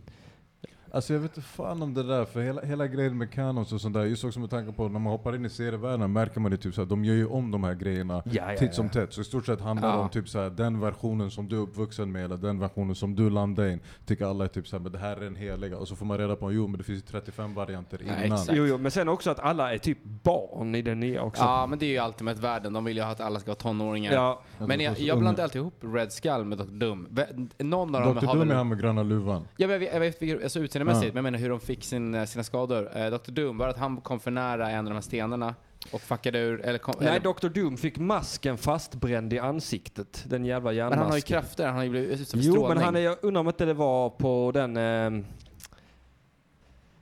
[0.92, 3.82] Alltså jag vet inte fan om det där, för hela, hela grejen med canons och
[3.82, 6.52] sånt där, just också med tanke på när man hoppar in i serievärlden märker man
[6.52, 8.92] det typ såhär, de gör ju om de här grejerna Ja, ja, titt som ja.
[8.92, 9.14] tätt.
[9.14, 12.12] Så i stort sett handlar det om typ såhär, den versionen som du är uppvuxen
[12.12, 14.98] med, eller den versionen som du landade in, tycker alla är typ såhär, men det
[14.98, 15.78] här är den heliga.
[15.78, 18.40] Och så får man reda på, jo men det finns ju 35 varianter Ja, innan.
[18.52, 21.44] Jo, jo, men sen också att alla är typ barn i den nya också.
[21.44, 22.74] Ja, men det är ju Ultimate-världen.
[22.74, 24.14] De vill ju att alla ska vara tonåringar.
[24.14, 26.64] Ja, Men jag, jag blandar alltid ihop Red Skull med Dr.
[26.66, 27.08] Doom.
[27.12, 28.22] Vä- Någon av dem Dr.
[28.26, 28.52] Doom väl...
[28.52, 29.48] är han med gröna luvan.
[29.58, 31.22] Ja, men jag vet, jag vet alltså utseendemässigt, Ja.
[31.22, 32.98] men jag menar hur de fick sin, eh, sina skador.
[32.98, 33.32] Eh, Dr.
[33.32, 35.56] Doom, bara att han kom för nära en av de här stenarna
[35.92, 37.48] och fuckade ur, eller kom, Nej, eller, Dr.
[37.50, 40.24] Doom fick masken fastbränd i ansiktet.
[40.28, 40.90] Den jävla järnmasken.
[41.00, 42.76] Men han har ju krafter, han har ju blivit utsatt för Jo, strålning.
[42.76, 45.24] men han är, jag undrar om inte det var på den, eh,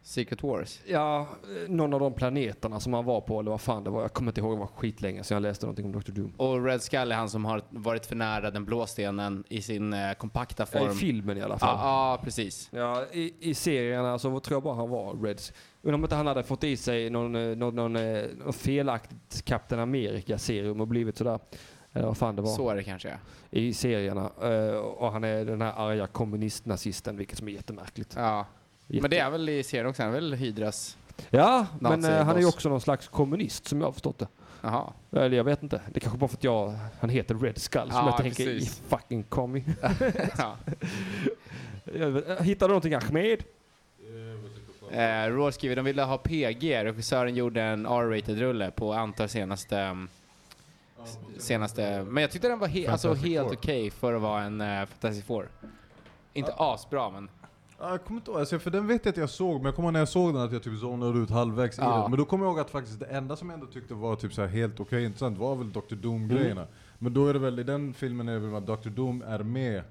[0.08, 0.80] Secret Wars.
[0.86, 4.02] ja, eh, någon av de planeterna som han var på, eller vad fan det var.
[4.02, 6.12] Jag kommer inte ihåg, det var skitlänge så jag läste någonting om Dr.
[6.12, 6.34] Doom.
[6.38, 9.94] Och Red Skull är han som har varit för nära den blå stenen i sin
[9.94, 10.92] eh, kompakta Ja, form.
[10.92, 11.78] I filmen i alla Ja, fall.
[11.82, 12.70] ja, precis.
[12.72, 15.54] Ja, i, i serierna så tror jag bara han var Reds.
[15.82, 19.46] Undrar om inte han hade fått i sig någon, eh, någon, någon, eh, någon felaktigt
[19.46, 21.40] Captain America-serum och blivit sådär.
[21.94, 22.50] Eller vad fan det var.
[22.56, 23.10] Så är det kanske.
[23.10, 23.16] ja.
[23.52, 24.28] I serierna.
[24.80, 28.14] Och han är den här arga kommunistnazisten, vilket som är jättemärkligt.
[28.18, 28.46] Ja.
[28.88, 30.98] Jätte- Men det är väl i serien också, han är väl Hydras...
[31.30, 34.28] Ja, men eh, han är ju också någon slags kommunist som jag har förstått det.
[34.62, 34.94] Jaha.
[35.12, 35.82] Eller jag vet inte.
[35.92, 38.50] Det är kanske bara för att jag, han heter Red Skull som Ja, jag tänker
[38.50, 39.64] i fucking commie.
[40.38, 40.58] ja.
[42.42, 43.44] Hittar du någonting Ahmed?
[44.92, 46.84] Eh, Raw skriver, de ville ha PG.
[46.86, 49.82] Regissören gjorde en R-rated rulle på antar senaste...
[49.82, 50.10] um,
[51.38, 52.04] senaste...
[52.04, 55.26] Men jag tyckte den var he- alltså helt okej för att vara en uh, Fantastic
[55.26, 55.48] Four.
[56.34, 57.30] Inte asbra, men...
[57.80, 59.76] Ja, Jag kommer inte ihåg, alltså, för den vet jag att jag såg, men jag
[59.76, 62.02] kommer ihåg när jag såg den att jag typ zonade ut halvvägs i Ja.
[62.02, 62.12] den.
[62.12, 64.34] Men då kommer jag ihåg att faktiskt det enda som jag ändå tyckte var typ
[64.34, 65.96] så här helt okej intressant var väl Dr.
[65.96, 66.62] Doom-grejerna.
[66.62, 66.74] Mm.
[67.00, 68.90] Men då är det väl, i den filmen är det väl att Dr.
[68.90, 69.84] Doom är med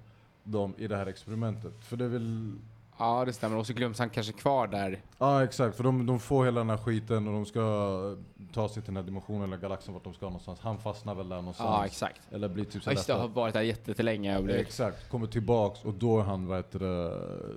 [0.45, 1.73] dem i det här experimentet.
[1.85, 2.53] För det är väl...
[2.99, 3.57] Ja, det stämmer.
[3.57, 5.03] Och så glöms han kanske kvar där.
[5.19, 8.17] Ja exakt, för de, de får hela den här skiten och de ska
[8.53, 10.61] ta sig till den här dimensionen eller galaxen vart de ska någonstans.
[10.61, 11.69] Han fastnar väl där någonstans.
[11.71, 12.21] Ja, exakt.
[12.31, 14.67] Eller blir typ så just det, har varit där jättelänge och blivit...
[14.67, 17.09] Exakt, kommer tillbaks och då är han vad heter det,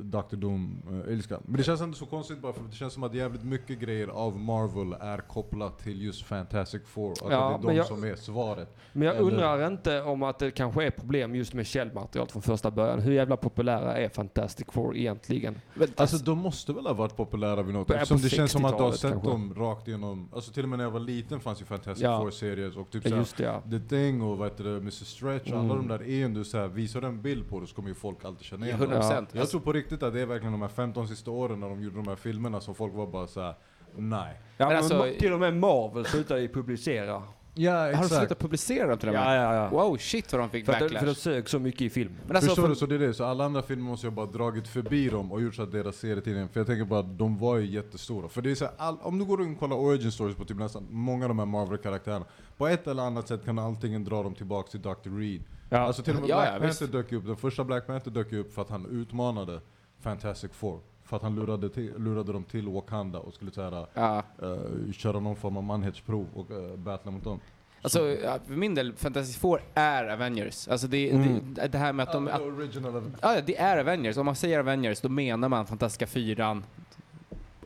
[0.03, 0.35] Dr.
[0.35, 1.41] Doom äh, ilskan.
[1.45, 4.07] Men det känns ändå så konstigt bara för det känns som att jävligt mycket grejer
[4.07, 7.11] av Marvel är kopplat till just Fantastic Four.
[7.11, 8.75] Att Ja, det är de jag- som är svaret.
[8.93, 12.41] Men jag Eller- undrar inte om att det kanske är problem just med källmaterialet från
[12.41, 12.99] första början.
[12.99, 15.28] Hur jävla populära är Fantastic Four egentligen?
[15.31, 15.61] Egentligen.
[15.73, 18.65] Men, Alltså de måste väl ha varit populära vid något På- eftersom det känns som
[18.65, 19.29] att du har 60-talet sett kanske.
[19.29, 22.17] dem rakt igenom, alltså till och med när jag var liten fanns ju Fantastic Ja.
[22.19, 23.61] Four-serier och typ Ja, såhär just det ja.
[23.71, 25.77] The Thing och vad heter det, Mr Stretch, alla Mm.
[25.77, 28.25] de där är ju såhär, visar du en bild på det så kommer ju folk
[28.25, 29.01] alltid känna igen 100 det.
[29.01, 29.29] procent.
[29.33, 31.83] Jag tror på riktigt att det är verkligen de här 15 sista åren när de
[31.83, 33.53] gjorde de här filmerna som folk var bara såhär,
[33.95, 34.33] nej.
[34.57, 37.23] ja men alltså- ma- till och med Marvel slutade ju publicera.
[37.61, 39.23] Ja Har de slutat publicera dem till och med?
[39.23, 39.69] Ja, ja, ja.
[39.69, 40.99] Wow, shit vad de fick För att, backlash.
[40.99, 42.11] för de sög så mycket i film.
[42.27, 42.75] Men alltså, Förstår för, du?
[42.75, 45.41] Så det är det, så alla andra filmer måste jag bara dragit förbi dem och
[45.41, 48.29] gjort så att deras serietidningar, för jag tänker bara att de var ju jättestora.
[48.29, 50.45] För det är så här, all, om du går in och kollar origin stories på
[50.45, 52.25] typ nästan många av de här Marvel-karaktärerna,
[52.57, 55.17] på ett eller annat sätt kan antingen dra dem tillbaks till Dr.
[55.19, 55.43] Reed.
[55.69, 55.77] Ja.
[55.77, 56.91] Alltså till och med Ja, Black ja, Panther visst.
[56.91, 59.61] dök upp, den första Black Panther dök upp för att han utmanade
[60.01, 60.79] Fantastic Four.
[61.09, 64.23] För att han lurade, till, lurade dem till Wakanda och skulle såhär, ja.
[64.43, 67.39] uh, köra någon form av manhetsprov och uh, battla mot dem.
[67.81, 70.67] Alltså, ja, för min del, Fantastic Four är Avengers.
[70.67, 71.53] Alltså det, Mm.
[71.53, 72.27] det, det här med att de...
[72.27, 74.17] Ja, Att, ja, det är Avengers.
[74.17, 76.63] Om man säger Avengers, då menar man Fantastiska Fyran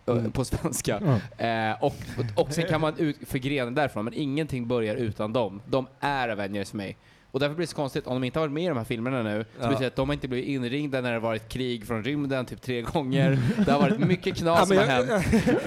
[0.05, 0.31] Mm.
[0.31, 1.19] på svenska.
[1.37, 1.45] Ja.
[1.45, 1.95] Eh, och,
[2.35, 5.61] och sen kan man ut, förgrena därifrån, men ingenting börjar utan dem.
[5.65, 6.97] De är Avengers för mig.
[7.33, 8.83] Och därför blir det så konstigt, om de inte har varit med i de här
[8.85, 9.67] filmerna nu, så Ja.
[9.67, 12.45] betyder det att de har inte blivit inringda när det har varit krig från rymden
[12.45, 13.39] typ tre gånger.
[13.65, 15.09] Det har varit mycket knas som har hänt,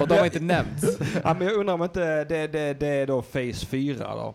[0.00, 0.98] och de har inte nämnts.
[1.24, 4.34] Ja, men jag undrar om inte det, det, det är då Phase 4 då.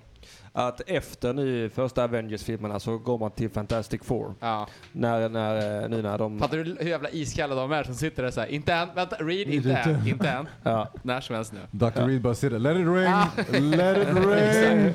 [0.54, 4.34] Att efter nu första Avengers-filmerna så går man till Fantastic Four.
[4.40, 4.68] Ja.
[4.92, 6.40] När, när, nu när de...
[6.40, 9.48] Fattar du hur jävla iskalla de är som sitter där såhär, inte än, vänta, Reed,
[9.50, 10.48] inte än, inte än.
[10.64, 10.88] Ja.
[11.04, 11.60] När som helst nu.
[11.72, 12.02] Dr.
[12.08, 13.28] Reed bara sitter let it ring, Ah.
[13.62, 14.94] let it ring!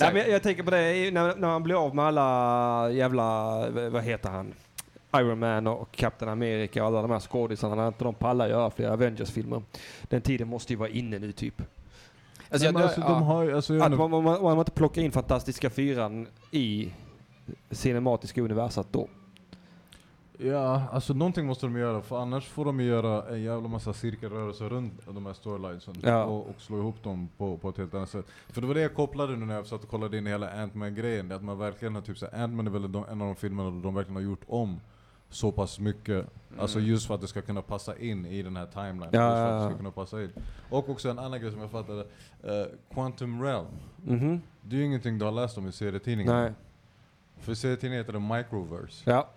[0.00, 3.24] Ja, men jag, jag tänker på det när, när man blir av med alla jävla,
[3.90, 4.52] vad heter han?
[5.16, 7.74] Iron Man och Captain America och alla de här skådisarna.
[7.74, 9.62] När inte de pallar göra fler Avengers-filmer.
[10.02, 11.62] Den tiden måste ju vara inne nu typ.
[12.50, 15.12] Alltså, jag, alltså, de har alltså, jag Att man, man, man, man inte plockar in
[15.12, 16.92] Fantastiska Fyran i
[17.70, 19.08] cinematiska universat då.
[20.38, 24.68] Ja, alltså någonting måste de göra för annars får de göra en jävla massa cirkelrörelser
[24.68, 26.24] runt de här storylinesen Ja.
[26.24, 28.26] och, och slå ihop dem på, på ett helt annat sätt.
[28.48, 31.32] För det var det jag kopplade nu när jag satt och kollade in hela Ant-Man-grejen,
[31.32, 33.94] att man verkligen har typ så här, Ant-Man är väl en av de filmerna de
[33.94, 34.80] verkligen har gjort om
[35.30, 36.26] så pass mycket.
[36.58, 36.90] Alltså Mm.
[36.90, 39.08] just för att det ska kunna passa in i den här timelinen.
[39.12, 39.68] Ja, just för att ja, det ja.
[39.70, 40.30] ska kunna passa in.
[40.70, 42.00] Och också en annan grej som jag fattade,
[42.42, 43.66] eh, Quantum Realm.
[44.04, 44.40] Mhm.
[44.62, 46.34] Det är ju ingenting du har läst om i serietidningen.
[46.34, 46.52] Nej.
[47.40, 49.10] För serietidningen heter det Microverse.
[49.10, 49.28] Ja,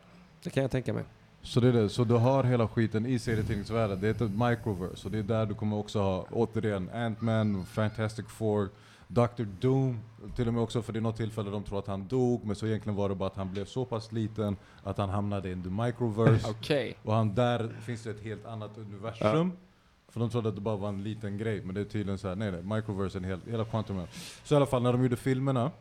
[0.44, 1.04] det kan jag tänka mig.
[1.42, 5.12] Så det är det, så du har hela skiten i serietidningsvärlden, det heter Microverse, och
[5.12, 8.70] det är där du kommer också ha, återigen, Ant-Man, Fantastic Four,
[9.12, 9.44] Dr.
[9.60, 10.00] Doom,
[10.36, 12.56] till och med också för det är något tillfälle de tror att han dog, men
[12.56, 15.64] så egentligen var det bara att han blev så pass liten att han hamnade in
[15.64, 16.96] the Microverse, Okej.
[17.04, 19.52] och han, där finns det ett helt annat universum.
[20.08, 22.28] För de trodde att det bara var en liten grej, men det är tydligen så
[22.28, 24.02] här, nej nej, Microverse är en hel, hela Quantum.
[24.44, 25.72] Så i alla fall, när de gjorde filmerna,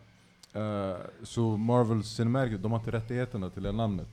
[0.53, 4.09] eh, så Marvel Cinematic, de har inte rättigheterna till det namnet.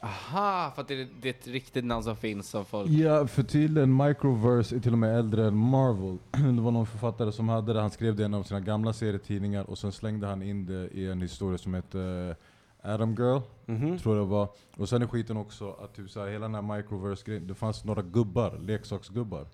[0.00, 2.90] Aha, för att det är, det är ett riktigt namn som finns som folk...
[2.90, 6.18] Ja, för tydligen Microverse är till och med äldre än Marvel.
[6.56, 8.92] Det var någon författare som hade det, han skrev det i en av sina gamla
[8.92, 12.36] serietidningar och sen slängde han in det i en historia som hette
[12.82, 13.98] Adam Girl, Mhm.
[13.98, 14.48] tror jag det var.
[14.76, 17.84] Och sen är skiten också att typ så här, hela den här Microverse-grejen, det fanns
[17.84, 19.46] några gubbar, leksaksgubbar,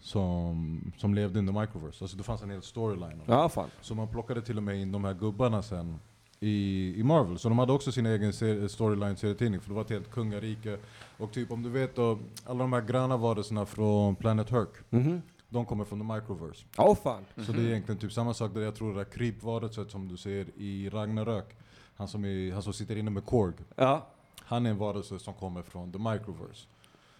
[0.00, 2.04] som, som levde in the Microverse.
[2.04, 3.20] Alltså det fanns en hel storyline.
[3.26, 3.68] Ja, fan.
[3.80, 5.98] Så man plockade till och med in de här gubbarna sen
[6.42, 7.38] i, i Marvel.
[7.38, 10.78] Så de hade också sin egen ser- storyline-serietidning, för det var ett helt kungarike.
[11.18, 15.22] Och typ om du vet då, alla de här gröna varelserna från Planet Herc, Mhm.
[15.48, 16.64] de kommer från the Microverse.
[16.78, 17.24] Åh fan.
[17.46, 20.16] Så det är egentligen typ samma sak där jag tror det där krypvarelset som du
[20.16, 21.56] ser i Ragnarök,
[21.96, 24.06] han som, är, han som sitter inne med Korg, Ja.
[24.38, 26.66] han är en varelse som kommer från the Microverse.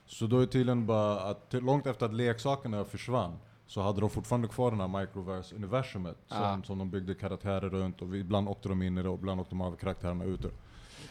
[0.06, 3.36] Så då är tydligen bara att långt efter att leksakerna försvann
[3.72, 6.62] så hade de fortfarande kvar den här Microverse-universumet som, Ah.
[6.64, 9.50] som de byggde karaktärer runt och ibland åkte de in i det och ibland åkte
[9.54, 10.50] de av karaktärerna ut ur.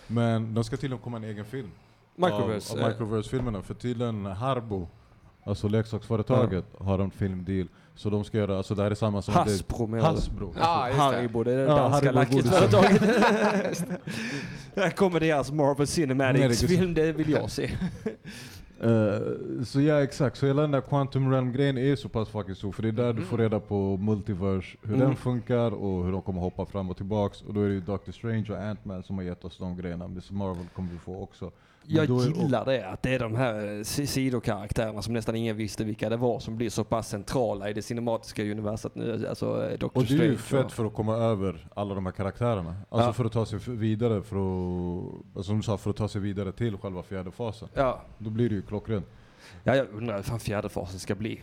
[0.08, 1.72] Men de ska tydligen komma en egen film
[2.16, 2.74] Microverse.
[2.74, 4.88] av, eh, av Microverse-filmerna för tydligen Harbo,
[5.44, 7.68] alltså leksaksföretaget, har en filmdeal.
[7.96, 10.06] Så de ska göra, alltså det här är samma som Hasbro det, menar?
[10.10, 10.54] Hasbro.
[10.60, 10.94] Ja, det.
[10.94, 13.02] Haribo, det är det Ja, danska Haribo lakritsföretaget.
[14.76, 17.72] Här kommer deras Marvel Cinematics Nej, det är- film, det vill jag se.
[18.84, 22.72] Eh, så ja exakt, så hela den där Quantum Realm-grejen är så pass fucking stor,
[22.72, 25.08] för det är där du får reda på multiverse, hur Mm.
[25.08, 27.42] den funkar och hur de kommer hoppa fram och tillbaks.
[27.42, 30.08] Och då är det ju Doctor Strange och Ant-Man som har gett oss de grejerna,
[30.08, 31.52] Miss Marvel kommer vi få också.
[31.96, 35.84] Jag gillar det, att det är de här eh, si- sidokaraktärerna som nästan ingen visste
[35.84, 39.28] vilka det var som blir så pass centrala i det cinematiska universat nu.
[39.30, 42.14] Alltså eh, Doctor Och det är ju fett för att komma över alla de här
[42.14, 42.76] karaktärerna.
[42.90, 43.14] Alltså Ja.
[43.14, 46.22] för att ta sig vidare, för att, alltså som du sa, för att ta sig
[46.22, 47.70] vidare till själva fjärde fasen.
[47.74, 48.02] Ja.
[48.18, 49.06] Då blir det ju klockrent.
[49.64, 51.42] ja, jag undrar hur fan fjärde fasen ska bli.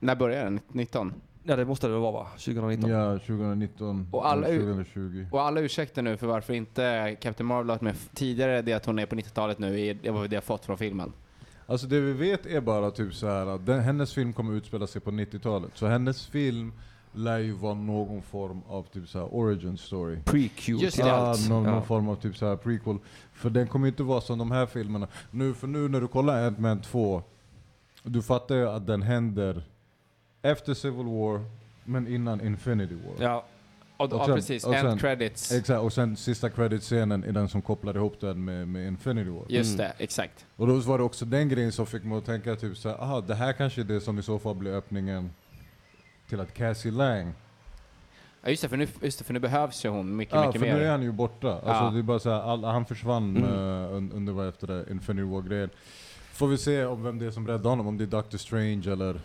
[0.00, 0.60] När börjar den?
[0.68, 1.14] 19?
[1.50, 2.26] Ja, det måste det väl vara va?
[2.38, 2.90] 2019?
[2.90, 5.26] Ja, 2019, Och alla- eller 2020.
[5.32, 8.86] Och alla ursäkter nu för varför inte Captain Marvel har varit med tidigare, det att
[8.86, 11.12] hon är på 90-talet nu, är det var det jag fått från filmen.
[11.66, 14.86] Alltså det vi vet är bara typ så här att den, hennes film kommer utspela
[14.86, 15.70] sig på 90-talet.
[15.74, 16.72] Så hennes film
[17.12, 20.18] lär ju vara någon form av typ så här origin story.
[20.24, 21.48] Prequel Just till allt.
[21.48, 21.70] någon, Ja.
[21.70, 22.96] någon form av typ så här prequel.
[23.32, 25.08] För den kommer ju inte vara som de här filmerna.
[25.30, 27.22] Nu, för nu när du kollar Ant-Man 2,
[28.02, 29.62] du fattar ju att den händer
[30.42, 31.44] efter Civil War,
[31.84, 33.14] men innan Infinity War.
[33.26, 33.44] Ja.
[33.96, 34.64] Och, Och ja, sen- precis.
[34.64, 35.52] och sen- End credits.
[35.52, 39.44] Exakt, och sen sista credit-scenen är den som kopplar ihop den med, med Infinity War.
[39.48, 39.78] Just Mm.
[39.98, 40.46] det, exakt.
[40.56, 42.96] Och då var det också den grejen som fick mig att tänka typ så här,
[43.02, 45.30] aha, det här kanske är det som i så fall blir öppningen
[46.28, 47.32] till att Cassie Lang,
[48.42, 50.60] Ja, just det, för nu, just det, för nu behövs ju hon mycket, ja mycket
[50.60, 50.90] för nu är mer.
[50.90, 51.52] han ju borta.
[51.52, 51.90] Alltså Ja.
[51.90, 53.50] det är bara så här, all, han försvann Mm.
[53.92, 55.70] un, under vad efter det, Infinity War-grejen.
[56.32, 58.92] Får vi se om vem det är som räddar honom, om det är Doctor Strange
[58.92, 59.20] eller...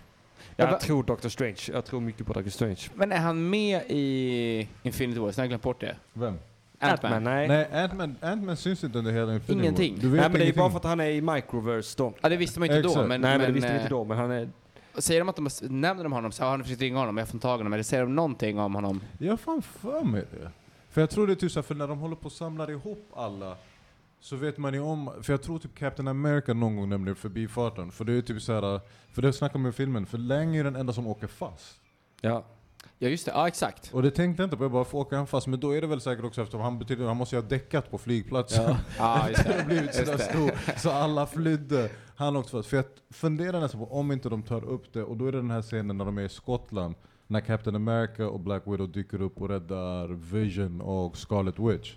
[0.56, 1.58] Ja, Jag tror Doctor Strange.
[1.74, 2.80] Jag tror mycket på Doctor Strange.
[2.96, 5.32] Men är han med i Infinity War?
[5.32, 5.96] Sen har jag glömt bort det.
[6.14, 6.40] Vem?
[6.80, 7.24] Ant-Man.
[7.24, 7.48] nej.
[7.48, 9.94] Nej, Ant-Man, Ant-Man syns inte under hela Infinity Ingenting.
[9.96, 10.02] War.
[10.02, 10.60] Du vet Nej men det är ingenting.
[10.62, 12.14] bara för att han är i Microverse då.
[12.22, 12.90] Ja, det visste man inte då.
[12.90, 13.08] Exakt.
[13.08, 14.50] Men, nej men, men det visste vi eh, inte då, men han är...
[14.98, 17.36] Säger de att de nämner de honom, så har ni försökt ringa honom, jag får
[17.36, 19.02] inte tag i honom, eller säger de någonting om honom?
[19.18, 20.52] Jag har fan för mig det.
[20.90, 23.56] För jag tror det är typ för när de håller på och samlar ihop alla
[24.24, 27.92] så vet man ju om, för jag tror typ Captain America någon gång nämner förbifarten.
[27.92, 28.82] För det är typ så här,
[29.12, 31.82] för det snackar man i filmen, för Lang är den enda som åker fast.
[32.22, 32.46] Ja.
[32.98, 33.32] Ja, just det.
[33.32, 33.94] Ja, exakt.
[33.94, 35.48] Och det tänkte jag inte på, jag bara, får åka han fast?
[35.48, 37.92] Men då är det väl säkert också eftersom han betyder, han måste ju ha däckat
[37.92, 38.64] på flygplatsen.
[38.64, 38.78] Ja.
[38.98, 41.90] Ja, just det blivit sådär stor, så alla flydde.
[42.16, 42.70] Han åkte fast.
[42.70, 45.38] För jag funderar nästan på om inte de tar upp det, och då är det
[45.38, 46.96] den här scenen när de är i Skottland,
[47.28, 51.96] när Captain America och Black Widow dyker upp och räddar Vision och Scarlet Witch.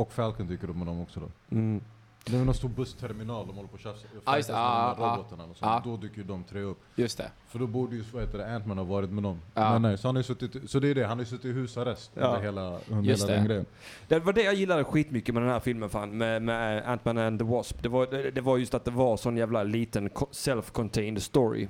[0.00, 1.56] Och Falcon dyker upp med dem också då.
[1.56, 1.80] Mm.
[2.24, 5.56] Det är någon stor bussterminal, de håller på att tjafsa just här ja, robotarna och
[5.56, 5.64] så.
[5.64, 5.82] ja.
[5.84, 6.78] Då dyker ju de tre upp.
[6.96, 7.30] Just det.
[7.50, 9.40] För då borde ju vad heter det, Ant-Man ha varit med dem.
[9.54, 9.72] Ja.
[9.72, 11.52] Men nej, så, han har suttit, så det är det, han har ju suttit i
[11.52, 12.26] husarrest Ja.
[12.26, 13.38] under hela, under Just hela det.
[13.38, 13.66] den grejen.
[14.08, 17.38] Det var det jag gillade skitmycket med den här filmen fan, med, med Ant-Man and
[17.38, 17.82] the Wasp.
[17.82, 21.68] Det var, det, det var just att det var sån jävla liten co- self-contained story.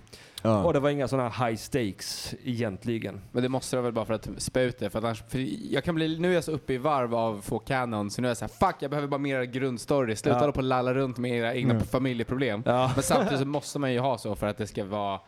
[0.65, 3.21] Och det var inga såna här high stakes egentligen.
[3.33, 4.91] Men det måste det väl bara för att spä ut det.
[4.91, 7.41] För att annars, för jag kan bli, nu är jag så uppe i varv av
[7.41, 10.17] få canon, så nu är jag så här, fuck jag behöver bara mer grundstory.
[10.17, 10.41] Sluta Ja.
[10.41, 11.87] hålla på och lalla runt med era egna Mm.
[11.87, 12.63] familjeproblem.
[12.67, 12.91] Ja.
[12.95, 15.21] Men samtidigt så måste man ju ha så för att det ska vara...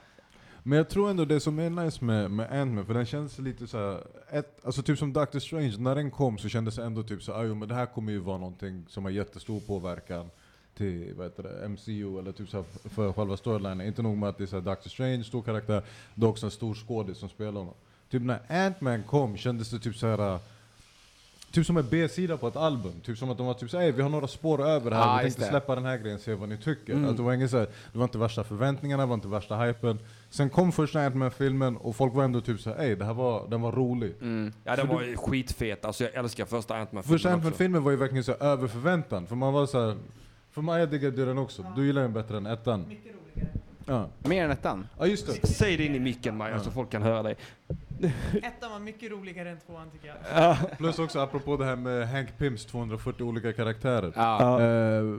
[0.62, 3.66] Men jag tror ändå det som är nice med, med Ant-Man, för den känns lite
[3.66, 7.02] så här, ett, alltså typ som Doctor Strange, när den kom så kändes det ändå
[7.02, 10.30] typ så ah, jo, men det här kommer ju vara någonting som har jättestor påverkan
[10.74, 13.86] till vad heter det, MCU eller typ så här för själva storylinen.
[13.86, 15.82] Inte nog med att det är så här Doctor Strange, stor karaktär,
[16.14, 17.74] det är också en stor skådis som spelar honom.
[18.10, 20.38] Typ när Ant-Man kom kändes det typ så här.
[21.52, 24.02] Typ som en B-sida på ett album, typ som att de var typ såhär, vi
[24.02, 26.56] har några spår över här, Ja, vi tänkte släppa den här grejen, se vad ni
[26.56, 26.92] tycker.
[26.92, 27.10] Mm.
[27.10, 29.56] Att det, var ingen så här, det var inte värsta förväntningarna, det var inte värsta
[29.56, 29.98] hypen.
[30.30, 33.60] Sen kom första Ant-Man-filmen och folk var ändå typ såhär, ey det här var, den
[33.60, 34.14] var rolig.
[34.20, 34.52] Mm.
[34.64, 35.84] Ja, den var ju skitfet.
[35.84, 37.46] Alltså jag älskar första Ant-Man Första filmen också.
[37.48, 39.96] Ant-Man-filmen var ju verkligen så här över förväntan, för man var så här.
[40.50, 42.88] För mig jag diggade den också, du gillar den bättre än ettan.
[42.88, 43.61] Mycket roligare.
[43.86, 44.86] Ja, Mer än ettan?
[44.98, 45.46] ja just det.
[45.48, 47.36] Säg det in i micken Maja så folk kan höra dig.
[48.42, 50.16] Ettan var mycket roligare än tvåan tycker jag.
[50.34, 50.56] Ja.
[50.78, 54.12] Plus också apropå det här med Hank Pyms 240 olika karaktärer.
[54.16, 54.60] Ja.
[54.60, 55.12] Eh, I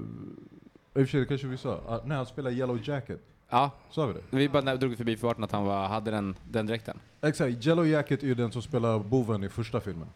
[0.93, 1.79] och för sig, det kanske vi sa.
[1.87, 3.19] Ah, nej, han spelar Yellow Jacket.
[3.49, 3.71] ja.
[3.89, 4.37] Sa vi det?
[4.37, 6.99] Vi bara drog förbi farten att han var, hade den, den dräkten.
[7.21, 10.07] Exakt, Yellow Jacket är ju den som spelar boven i första filmen.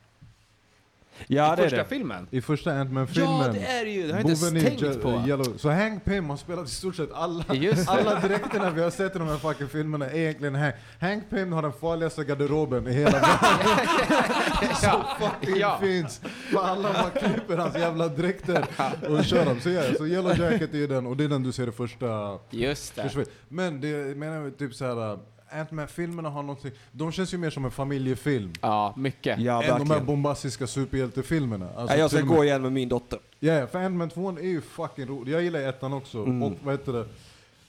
[1.27, 1.85] Ja, det är Första det.
[1.85, 2.27] filmen?
[2.31, 3.39] I första Ant-Man-filmen.
[3.39, 4.07] Ja, det är det ju!
[4.07, 5.23] Det har jag inte ens är tänkt på.
[5.27, 5.57] Yellow.
[5.57, 7.87] Så Hank Pym har spelat i stort sett alla, det.
[7.89, 10.75] alla dräkterna vi har sett i de här fucking filmerna är egentligen Hank.
[10.99, 13.87] Hank Pym har den farligaste garderoben i hela världen.
[14.83, 15.17] ja.
[15.19, 15.77] fucking Ja.
[15.81, 16.21] finns.
[16.51, 18.65] För alla bara klipper hans jävla dräkter
[19.09, 19.59] och kör dem.
[19.61, 21.71] Så ja, så Yellow Jacket är ju den, och det är den du ser i
[21.71, 23.25] första Just det.
[23.49, 25.19] Men det menar jag typ såhär, uh,
[25.51, 28.53] Ant-Man-filmerna har någonting, de känns ju mer som en familjefilm.
[28.61, 29.39] Ja, mycket.
[29.39, 30.05] Ja, än de här verkligen.
[30.05, 31.69] bombastiska superhjältefilmerna.
[31.77, 33.19] Alltså, Ja, jag ska till och med- gå igen med min dotter.
[33.39, 35.33] Ja, yeah, för Ant-Man 2 är ju fucking rolig.
[35.33, 36.17] Jag gillar ettan också.
[36.17, 36.43] Mm.
[36.43, 37.05] Och vad heter det?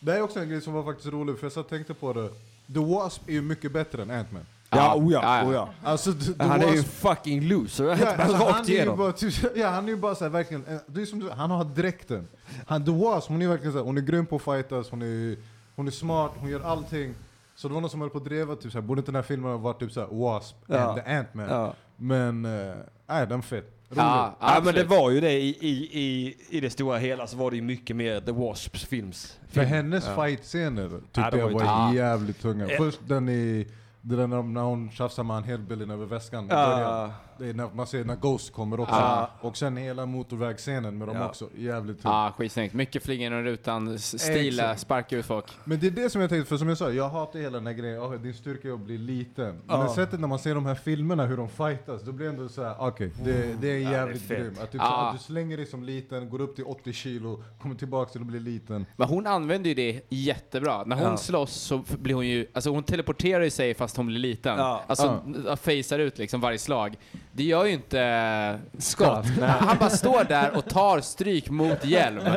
[0.00, 1.94] Det här är också en grej som var faktiskt rolig, för jag satt och tänkte
[1.94, 2.28] på det.
[2.74, 4.42] The Wasp är ju mycket bättre än Ant-Man.
[4.70, 5.48] Ja, oh ja, ja, ja.
[5.48, 5.68] oh ja.
[5.90, 6.88] Alltså, the, the Han är ju en Wasp...
[7.00, 7.84] fucking loser.
[7.84, 8.98] Ja, alltså, han, Rakt är ju igenom.
[8.98, 11.50] bara, typ, ja, han är ju bara såhär verkligen, eh, det är som du, han
[11.50, 12.28] har dräkten.
[12.66, 15.36] Han, The Wasp, hon är verkligen såhär, hon är grym på att fightas, hon är,
[15.76, 17.14] hon är smart, hon gör allting.
[17.58, 19.22] Så det var någon som höll på att driva typ såhär, borde inte den här
[19.22, 20.78] filmen ha varit typ såhär Wasp Ja.
[20.78, 21.48] and the Ant-Man?
[21.48, 21.74] Ja.
[21.96, 22.74] Men, eh,
[23.08, 23.64] nej den är fett.
[23.90, 24.00] Rolig.
[24.02, 27.36] Ja, Ja, men det var ju det i, i, i, i det stora hela så
[27.36, 29.38] var det ju mycket mer The Wasps films.
[29.48, 29.66] För film.
[29.66, 30.14] hennes Ja.
[30.14, 31.94] fight-scener tyckte Ja, var jag var Ja.
[31.94, 32.68] jävligt tunga.
[32.78, 33.66] Först den i,
[34.00, 36.46] där när, hon tjafsar med han hillbillyn över väskan.
[36.50, 38.94] Ja, Det är när man ser när Ghost kommer också.
[38.94, 39.30] Ja.
[39.40, 41.28] Och sen hela motorvägsscenen med dem Ja.
[41.28, 41.48] också.
[41.56, 42.04] Jävligt typ.
[42.04, 42.74] Ja, skitsnyggt.
[42.74, 44.80] Mycket flyga genom rutan, s- stila, Exakt.
[44.80, 45.46] sparka ut folk.
[45.64, 47.66] Men det är det som jag tänkte, för som jag sa, jag hatar hela den
[47.66, 49.60] här grejen, oh, din styrka är att bli liten.
[49.66, 52.48] Men sättet när man ser de här filmerna, hur de fightas, då blir det ändå
[52.48, 54.38] såhär, okej, det, det är jävligt fett.
[54.38, 54.60] grymt.
[54.60, 55.08] Att typ, Ja.
[55.08, 58.26] att du slänger dig som liten, går upp till 80 kilo, kommer tillbaka till att
[58.26, 58.86] bli liten.
[58.96, 60.84] Men hon använder ju det jättebra.
[60.84, 61.16] När hon Ja.
[61.16, 64.58] slåss så f- blir hon ju, alltså hon teleporterar ju sig fast hon blir liten.
[64.58, 64.82] Ja.
[64.86, 65.56] Alltså ja.
[65.56, 66.96] facear ut liksom varje slag.
[67.38, 69.26] Det gör ju inte eh, Scott.
[69.60, 72.20] Han bara står där och tar stryk mot hjälm.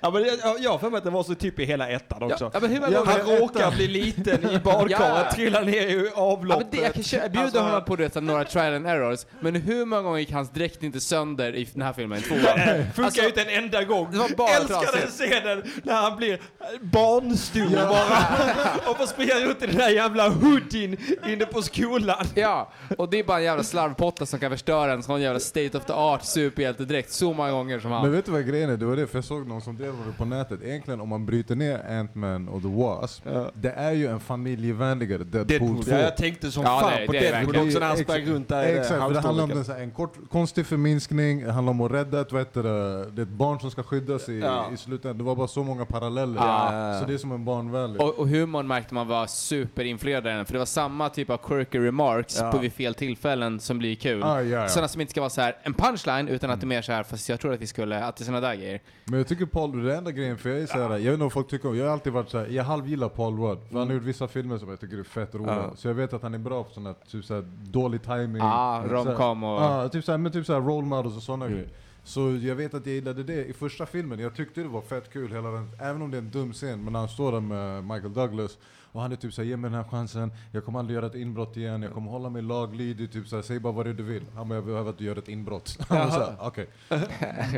[0.00, 0.24] Ja, men
[0.60, 2.44] jag, har för mig att det var så typ i hela ettan också.
[2.44, 3.12] Ja, ja, men hur Ja, gånger...
[3.12, 5.32] han råkar bli liten i badkaret, Ja.
[5.34, 6.66] trillar ner i Ja, avloppet.
[6.72, 9.84] men det, jag kan bjuda Alltså- honom på det, några trial and errors, men hur
[9.84, 12.18] många gånger gick hans dräkt inte sönder i den här filmen?
[12.18, 12.40] I tvåan?
[12.42, 14.08] Funkar Alltså, ju inte en enda gång.
[14.12, 16.40] det var bara Älskar den scenen när han blir
[16.80, 22.26] barnstor bara och får springa runt i den där jävla hoodien inne på skolan.
[22.34, 25.78] Ja, och det är bara en jävla slarvpotta som kan förstöra en sån jävla state
[25.78, 28.02] of the art superhjältedräkt så många gånger som han.
[28.02, 28.76] Men vet du vad grejen är?
[28.76, 30.62] Det var det, för jag såg någon som drev det på nätet.
[30.62, 33.50] Egentligen om man bryter ner Ant-Man och The Wasp, Ja.
[33.54, 35.90] det är ju en familjevänligare Deadpool 2.
[35.90, 38.24] Ja, jag tänkte som Ja, fan det- på det är Deadpool också när han sprang
[38.24, 39.58] runt där Exakt, för det handlar om halvstorleken.
[39.58, 42.62] en, så här, en kort, konstig förminskning, det handlar om att rädda ett, vad heter
[42.62, 44.66] det, det är ett barn som ska skyddas i, Ja.
[44.74, 45.18] i slutändan.
[45.18, 46.36] Det var bara så många paralleller.
[46.40, 46.98] Ja.
[47.00, 48.02] Så det är som en barnvänlig.
[48.02, 51.36] Och, och humorn märkte man var superinfluerad i den, för det var samma typ av
[51.36, 52.50] quirky remarks Ja.
[52.52, 54.22] på vid fel tillfällen som blir kul.
[54.22, 54.68] Ah, ja, ja.
[54.68, 56.92] Sådana som inte ska vara så här en punchline, utan att det är mer så
[56.92, 58.80] här, fast jag tror att vi skulle, att det är sådana där grejer.
[59.04, 61.30] Men jag tycker Paul, det enda grejen, för jag är såhär, jag vet inte om
[61.30, 63.58] folk tycker om, jag har alltid varit såhär, jag halvgillar Paul Rudd.
[63.70, 65.54] För han har gjort vissa filmer som jag tycker är fett roliga.
[65.56, 65.76] Ja.
[65.76, 68.42] Så jag vet att han är bra på sådana typ såhär dålig timing.
[68.42, 69.62] Ah, Så- romcom och...
[69.62, 71.68] Ja, typ såhär, men typ såhär role models och sådana grejer.
[72.04, 75.12] Så jag vet att jag gillade det i första filmen, jag tyckte det var fett
[75.12, 77.40] kul hela den, även om det är en dum scen, men när han står där
[77.40, 78.58] med Michael Douglas
[78.92, 81.14] och han är typ såhär, ge mig den här chansen, jag kommer aldrig göra ett
[81.14, 84.02] inbrott igen, jag kommer hålla mig laglydig, typ såhär, säg bara vad det är du
[84.02, 84.22] vill.
[84.36, 85.78] Han bara, jag behöver att du gör ett inbrott.
[85.88, 86.66] Han såhär, okej.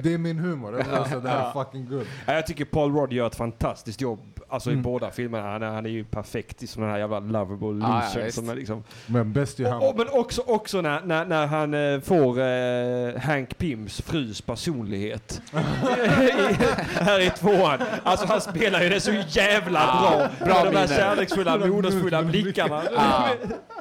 [0.03, 2.07] Det är min humor, jag bara, såhär, det här är fucking good.
[2.27, 4.83] Ja, jag tycker Paul Rudd gör ett fantastiskt jobb alltså i Mm.
[4.83, 5.51] båda filmerna.
[5.53, 8.25] Han är, han är ju perfekt i sådana här jävla lovable Ja, ja, loser.
[8.25, 8.37] visst.
[8.39, 8.83] som är liksom.
[9.07, 9.79] Men bäst är han.
[9.83, 14.41] och, och, men också, också när, när, när han eh, får eh, Hank Pims frus
[14.41, 15.43] personlighet.
[15.53, 15.57] I,
[17.05, 17.79] här i tvåan.
[18.03, 20.29] Alltså han spelar ju det så jävla bra.
[20.47, 20.87] bra de här minne.
[21.31, 22.83] Kärleksfulla, modersfulla blickarna.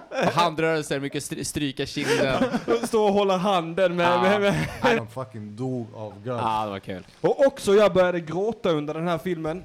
[0.09, 2.43] Och handrörelser, mycket stry- stryka kinden.
[2.83, 4.21] Står och håller handen med, Ja.
[4.21, 4.53] med, med.
[4.81, 6.41] Han fucking dog av gas.
[6.43, 7.03] Ja, det var kul.
[7.21, 9.63] Och också jag började gråta under den här filmen.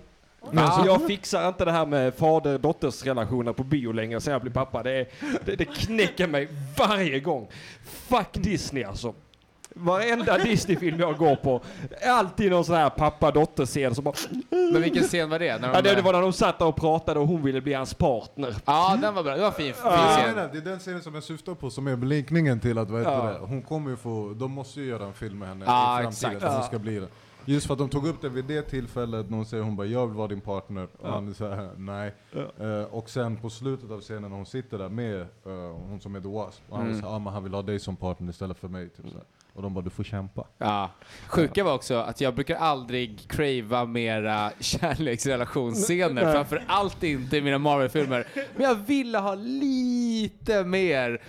[0.53, 0.71] Men Ja.
[0.71, 4.53] så jag fixar inte det här med fader-dotters relationer på bio längre sen jag blir
[4.53, 4.83] pappa.
[4.83, 5.07] Det,
[5.45, 7.49] det, det knäcker mig varje gång.
[8.09, 9.15] Fuck Disney alltså.
[9.75, 14.15] Varenda Disney-film jag går på, är alltid någon sån här pappa-dotter-scen som bara...
[14.51, 15.53] Men vilken scen var det?
[15.61, 17.61] När de, Ja, det, det var när de satt där och pratade och hon ville
[17.61, 18.55] bli hans partner.
[18.65, 19.35] Ja, den var bra.
[19.35, 20.37] Det var en fin, fin Ja, scen.
[20.37, 23.01] nej, det är den serien som jag syftar på som är blinkningen till att, vad
[23.01, 23.25] heter Ja.
[23.33, 26.03] det, hon kommer ju få, de måste ju göra en film med henne Ja, i
[26.03, 26.45] framtiden, exakt.
[26.45, 26.67] att hon Ja.
[26.67, 27.09] ska bli det.
[27.45, 29.87] Just för att de tog upp det vid det tillfället när hon säger hon bara
[29.87, 31.11] 'Jag vill vara din partner' och Ja.
[31.11, 32.13] han såhär 'Nej'
[32.81, 35.27] Eh, Och sen på slutet av scenen när hon sitter där med eh,
[35.89, 37.01] hon som är The Wasp, och han Mm.
[37.01, 39.25] säger ah, men han vill ha dig som partner istället för mig' typ så här.
[39.59, 40.91] Och de bara 'Du får kämpa' Ja.
[41.27, 46.33] Sjuka var också att jag brukar aldrig crava mera kärleksrelationsscener, Nej.
[46.35, 48.27] framför allt inte i mina Marvel-filmer.
[48.57, 51.23] Men jag ville ha lite mer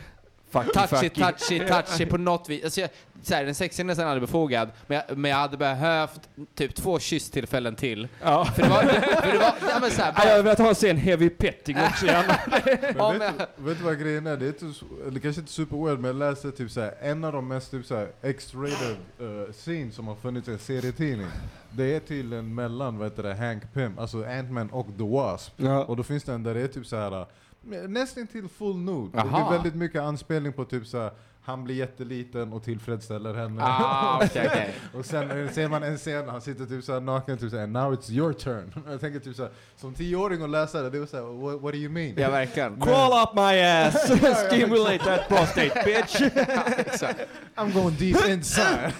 [0.52, 1.22] Fucky, touchy, fucky.
[1.22, 2.64] touchy, touchy på något vis.
[2.64, 2.90] Alltså jag,
[3.24, 6.76] så här, den sexscenen är nästan aldrig befogad, men jag, men jag hade behövt typ
[6.76, 8.08] två kysstillfällen till.
[8.24, 8.46] Ja.
[8.46, 8.82] För det var,
[9.22, 11.30] för det var, ja men så här, Ja, Jag bara, hade velat ha en heavy
[11.30, 12.36] petting också gärna.
[12.48, 14.38] Men Ja, vet, vet du vad grejen är?
[14.38, 17.24] Det är inte, så- eller kanske inte super weird, men jag läste typ såhär, en
[17.24, 17.86] av de mest typ
[18.22, 21.28] X-rated uh, scenes som har funnits i en serietidning.
[21.72, 25.54] Det är tydligen mellan vad heter det, Hank Pym, alltså Ant-Man och The Wasp.
[25.58, 25.84] Ja.
[25.84, 27.26] Och då finns det en där det är typ såhär,
[27.88, 29.10] nästan till full nude.
[29.14, 29.50] Det Aha.
[29.50, 33.62] blir väldigt mycket anspelning på typ såhär, han blir jätteliten och tillfredsställer henne.
[33.64, 34.76] ah, okej, okej.
[34.94, 38.12] Och sen ser man en scen, han sitter typ såhär naken, typ såhär 'Now it's
[38.12, 41.62] your turn' Jag tänker typ såhär, som tioåring och läsa det, det var såhär what,
[41.62, 42.82] 'What do you mean?' Ja, verkligen.
[42.82, 44.04] Crawl up my ass!
[44.48, 46.22] Stimulate that prostate bitch!
[47.56, 48.94] I'm going deep inside.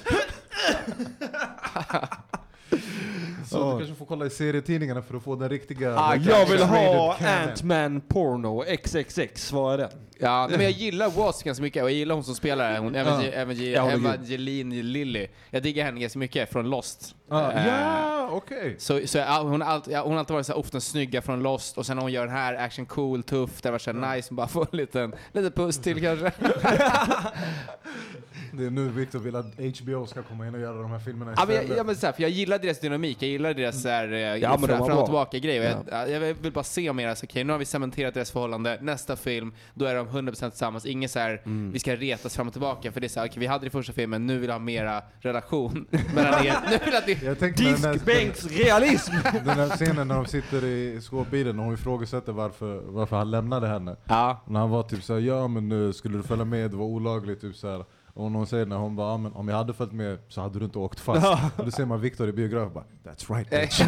[3.50, 5.96] Så du kanske får kolla i serietidningarna för att få den riktiga...
[6.00, 7.16] Ah, Jag vill ha.
[7.20, 9.90] Ant-Man porno, XXX, vad är det?
[10.22, 13.34] Ja, men jag gillar Wasp ganska mycket och jag gillar hon som spelar hon, Evangel-
[13.34, 13.92] Evangel- Ja.
[13.92, 15.28] Evangeline Lilly.
[15.50, 17.16] Jag diggar henne ganska mycket från Lost.
[17.30, 18.76] Ah, Eh, Ja, okej.
[18.80, 21.22] Så, så ja, hon, har alltid, ja, hon har alltid varit så här, ofta snygga
[21.22, 23.92] från Lost och sen när hon gör den här action cool, tuff, det var så
[23.94, 26.32] här nice, bara få en liten, liten puss till kanske.
[28.52, 29.46] Det är nu Victor vill att
[29.80, 31.70] HBO ska komma in och göra de här filmerna Ja, men, istället.
[31.70, 34.14] jag, ja, men så här, för jag gillar deras dynamik, jag gillar deras så här,
[34.14, 35.06] eh, de fram, fram och bra.
[35.06, 35.60] tillbaka grej.
[35.60, 38.78] Och jag, jag vill bara se mer, alltså, okej nu har vi cementerat deras förhållande,
[38.82, 41.72] nästa film, då är de 100% tillsammans, ingen så här, Mm.
[41.72, 43.68] vi ska retas fram och tillbaka, för det är så här, okej vi hade det
[43.68, 45.86] i första filmen, nu vill jag ha mera relation
[46.16, 46.56] mellan er.
[46.72, 49.12] Nu vill jag att Diskbänksrealism!
[49.46, 53.68] den där scenen när de sitter i skåpbilen och hon ifrågasätter varför, varför han lämnade
[53.68, 53.96] henne.
[54.06, 54.44] Ja.
[54.48, 57.42] När han var typ såhär, ja men nu skulle du följa med, det var olagligt
[57.42, 57.86] typ såhär.
[58.20, 60.66] Och någon säger när hon bara, men om jag hade följt med så hade du
[60.66, 61.28] inte åkt fast.
[61.58, 63.82] och då ser man Victor i biografen bara, that's right bitch.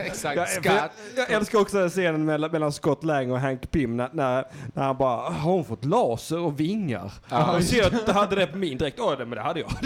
[0.00, 0.64] Exakt, Jag, Scott.
[0.64, 4.44] jag, jag älskar också den scenen mellan, mellan Scott Lang och Hank Pym när, när,
[4.74, 7.12] när han bara har hon fått laser och vingar?
[7.28, 8.98] Ja, jag ser att du hade det på min direkt.
[9.00, 9.70] Åh, men det hade jag.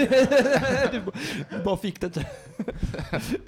[1.50, 2.26] du bara fick det inte.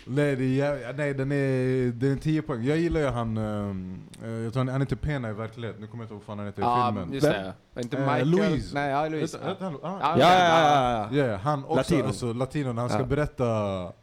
[0.06, 2.64] nej, det är, nej den är, det är en 10 poäng.
[2.64, 5.86] Jag gillar ju han, ehm, eh, jag tror han, han heter Pena i verkligheten, nu
[5.86, 7.12] kommer jag inte ihåg vad fan han heter i Ja, filmen.
[7.12, 7.52] just det.
[7.80, 8.30] Inte Eh, Michael?
[8.30, 8.74] Louise.
[8.74, 9.38] Nej, ja, Louise.
[9.60, 12.06] Han- Ja, Ja, han också, Latino.
[12.06, 13.04] alltså latino, när han ska Ja.
[13.04, 13.44] berätta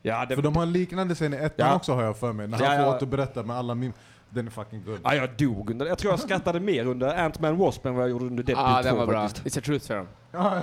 [0.01, 0.25] ja.
[0.29, 1.75] det, För de har en liknande scen i ettan Ja.
[1.75, 2.95] också har jag för mig, när han Ja, får ja.
[2.97, 3.93] återberätta med alla mim.
[4.29, 4.99] Den är fucking good.
[5.03, 8.09] ja, jag dog under Jag tror jag skrattade mer under Ant-Man Wasp än vad jag
[8.09, 9.27] gjorde under Deadpool Ja, 2 den var bra.
[9.27, 9.57] faktiskt.
[9.57, 10.07] It's a truth serum.
[10.32, 10.61] Ja,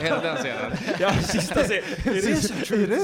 [0.00, 0.72] Hela den scenen.
[1.00, 3.00] Ja, sista scenen.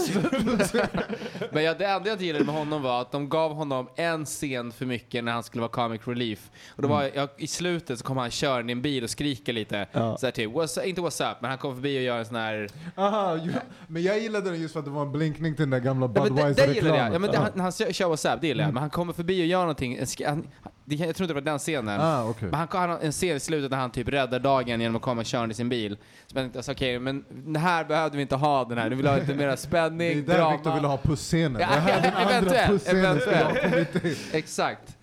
[1.52, 4.24] Men ja, det enda jag inte gillade med honom var att de gav honom en
[4.24, 6.50] scen för mycket när han skulle vara comic relief.
[6.76, 9.52] Och då var jag, i slutet så kom han körande i en bil och skriker
[9.52, 9.86] lite.
[9.92, 10.16] Ja.
[10.16, 12.36] Så här typ, what's, inte what's up, men han kom förbi och gör en sån
[12.36, 12.68] här...
[12.96, 13.60] Aha, ja.
[13.86, 16.10] Men jag gillade den just för att det var en blinkning till den där gamla
[16.14, 17.12] Ja, men det, det gillade jag.
[17.12, 17.12] Budweiser-reklamen.
[17.12, 18.74] Ja, men det, han, han kör what's up, det gillar jag.
[18.74, 19.98] Men han kommer förbi och gör någonting.
[20.26, 20.46] Han,
[20.88, 22.00] det, jag tror inte det var den scenen.
[22.00, 22.48] Ah, okej.
[22.50, 25.02] Men han han har en scen i slutet när han typ räddar dagen genom att
[25.02, 25.96] komma körande i sin bil.
[25.96, 28.90] Så jag tänkte, alltså, okej, men den här behövde vi inte ha den här.
[28.90, 30.52] Du vill ha lite mera Det är spänning, där drama.
[30.52, 31.60] Victor ville ha pusscenen.
[31.60, 34.34] Ja, det här är den andra eventuellt, eventuellt.
[34.34, 34.97] Exakt.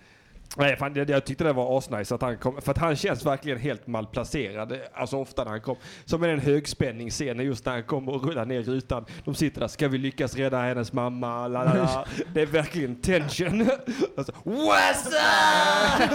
[0.58, 3.26] Nej, fan, jag, jag tyckte det var asnice att han kom, för att han känns
[3.26, 4.78] verkligen helt malplacerad.
[4.94, 5.76] Alltså ofta när han kom.
[6.04, 9.04] Som i den högspänningsscenen just när han kommer och rullar ner rutan.
[9.24, 11.48] De sitter där, ska vi lyckas rädda hennes mamma?
[11.48, 12.04] La, la, la.
[12.34, 13.68] Det är verkligen tension.
[14.16, 16.10] Alltså, What's up?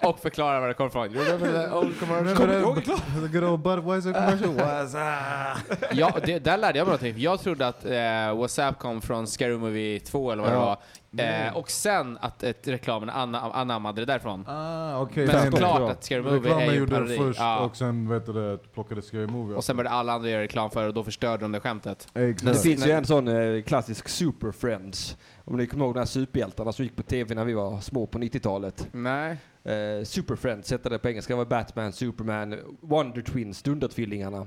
[0.02, 1.14] Och förklara var det kommer ifrån.
[1.14, 2.36] You remember that old commercial?
[2.36, 2.84] Kommer du ihåg?
[2.84, 4.54] The good old Budweiser commercial.
[4.54, 5.78] What's up?
[5.92, 7.22] Ja, det, där lärde jag mig någonting.
[7.22, 10.80] Jag trodde att eh, WhatsApp kom från Scary Movie 2 eller vad det Ja.
[11.20, 14.44] Eh, och sen att ett reklamen anna, anammade det därifrån.
[14.48, 15.26] Ah, okej.
[15.26, 17.16] Men såklart att Scary Movie är Reklamen ju en gjorde det parodi.
[17.16, 17.58] först Ja.
[17.58, 20.70] och sen vet du det, plockade Scary Movie Och sen började alla andra göra reklam
[20.70, 22.08] för det och då förstörde de det skämtet.
[22.12, 22.62] Det Exakt.
[22.62, 25.16] finns ju en sån eh, klassisk Super Friends.
[25.44, 28.06] Om ni kommer ihåg de här superhjältarna som gick på tv när vi var små
[28.06, 28.88] på 90-talet.
[28.92, 29.36] Nej.
[29.66, 31.32] Eh, Super Friends hette det på engelska.
[31.32, 34.46] Det var Batman, Superman, Wonder Twins, Dundertvillingarna.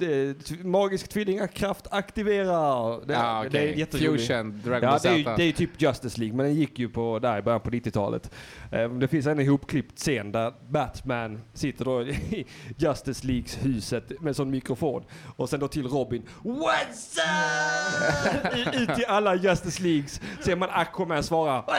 [0.00, 3.06] Är t- magisk tvillingakraft aktiverar.
[3.06, 4.26] Det, Ja, det är jätteroligt.
[4.26, 6.88] Fusion, Dragon Ja, det är, ju, det är typ Justice League, men den gick ju
[6.88, 8.30] på där i början på 90-talet.
[8.72, 14.36] Eh, det finns en ihopklippt scen där Batman sitter då i Justice Leagues huset med
[14.36, 15.04] sån mikrofon.
[15.36, 16.22] Och sen då till Robin.
[16.42, 18.74] What's up?
[18.74, 21.64] Ut till alla Justice Leagues ser man Aquaman svara.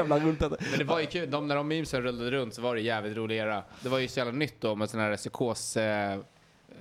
[0.00, 0.42] jävla roligt.
[0.42, 2.80] att- Men det var ju kul, de, när de memesen rullade runt så var det
[2.80, 3.62] jävligt rolig era.
[3.82, 6.18] Det var ju så jävla nytt då med såna här psykos eh,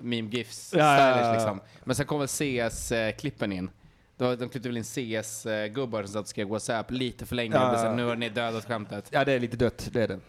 [0.01, 1.33] meme gifs Ja, ja, ja, stylish ja.
[1.33, 1.61] liksom.
[1.83, 3.69] Men sen kom väl CS-klippen in.
[4.17, 7.55] Var, de klippte väl in CS-gubbar som satt och skrev WhatsApp lite för länge.
[7.55, 7.95] Ja, ja.
[7.95, 9.07] nu har ni dödat skämtet.
[9.11, 10.19] Ja, det är lite dött, det är det.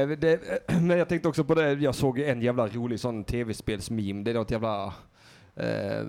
[0.00, 0.40] Eh, det
[0.80, 4.22] men jag tänkte också på det, jag såg en jävla rolig sån tv-spelsmeme.
[4.24, 4.84] Det är något jävla
[5.56, 6.02] eh,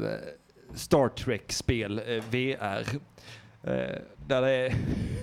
[0.76, 2.86] Star Trek-spel, eh, VR.
[3.64, 3.97] Eh,
[4.28, 4.74] där det är,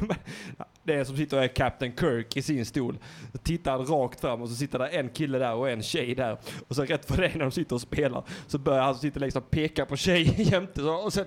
[0.91, 2.99] det är som sitter och är Captain Kirk i sin stol.
[3.43, 6.39] Tittar han rakt fram och så sitter där en kille där och en tjej där.
[6.69, 9.21] Och så rätt för det när de sitter och spelar så börjar han som sitter
[9.21, 11.27] längst fram peka på tjejen jämte och sen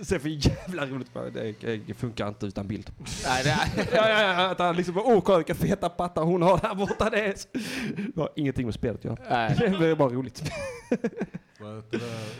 [0.00, 1.54] Sen för jävla roligt, bara, det,
[1.86, 2.90] det funkar inte utan bild.
[3.26, 6.22] Nej, det är, Ja, ja, ja, att han liksom bara, åh kolla vilka feta pattar
[6.22, 7.10] hon har där borta.
[7.10, 7.34] Det, är...
[8.14, 9.18] det har ingenting med spelet att göra.
[9.30, 9.56] nej.
[9.80, 10.52] Det är bara roligt.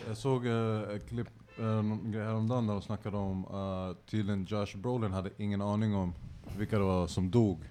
[0.08, 1.28] Jag såg eh, ett klipp
[1.58, 6.14] eh, häromdagen där de snackade om uh, tydligen Josh Brolin hade ingen aning om
[6.58, 7.64] vilka det var som dog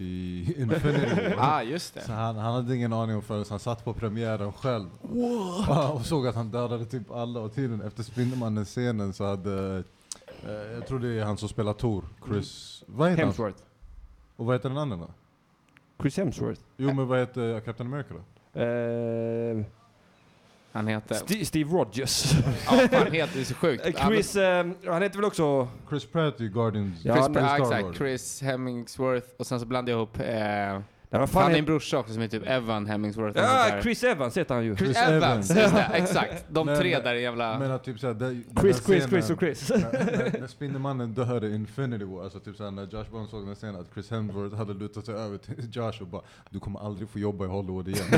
[0.00, 1.34] i Infinity.
[1.38, 2.00] Ah, just det.
[2.00, 4.88] Så han, han hade ingen aning om förrän han satt på premiären själv.
[5.68, 9.84] Ja, och såg att han dödade typ alla och tydligen efter Spindelmannen-scenen så hade
[10.46, 12.84] eh, jag tror det är han som spelar Thor, Chris...
[12.86, 13.28] Vad heter han?
[13.28, 13.62] Hemsworth.
[14.36, 15.08] Och vad heter den andra då?
[16.00, 16.60] Chris Hemsworth.
[16.76, 18.60] Jo men vad heter Captain America då?
[18.60, 19.64] Eh,
[20.72, 21.14] Han heter...
[21.14, 22.32] St- Steve Rogers.
[22.66, 23.86] Ja, fan heter det är så sjukt.
[23.86, 25.68] Eh, Chris, eh, han heter väl också...
[25.88, 27.04] Chris Pratt i Guardians.
[27.04, 27.98] Ja, Chris, men- ja, Star exakt.
[27.98, 30.20] Chris Hemmingsworth och sen så blandade jag ihop...
[30.20, 30.80] Eh,
[31.10, 33.38] Nej, vad Fan, det är en brorsa också som är typ Evan Hemmingsworth.
[33.38, 33.82] Ja, där.
[33.82, 34.76] Chris Evans heter han ju.
[34.76, 35.62] Chris Chris Evans, Evans.
[35.62, 36.44] just det, exakt.
[36.48, 37.58] De Men- tre där jävla...
[37.58, 39.70] Men att typ såhär, den Chris, där Chris, scenen- Chris och Chris.
[39.70, 43.54] när, när, när Spindelmannen i Infinity War, alltså typ såhär när Josh Bond såg den
[43.54, 47.08] scenen att Chris Hemsworth hade lutat sig över till Josh och bara Du kommer aldrig
[47.08, 48.06] få jobba i Hollywood igen.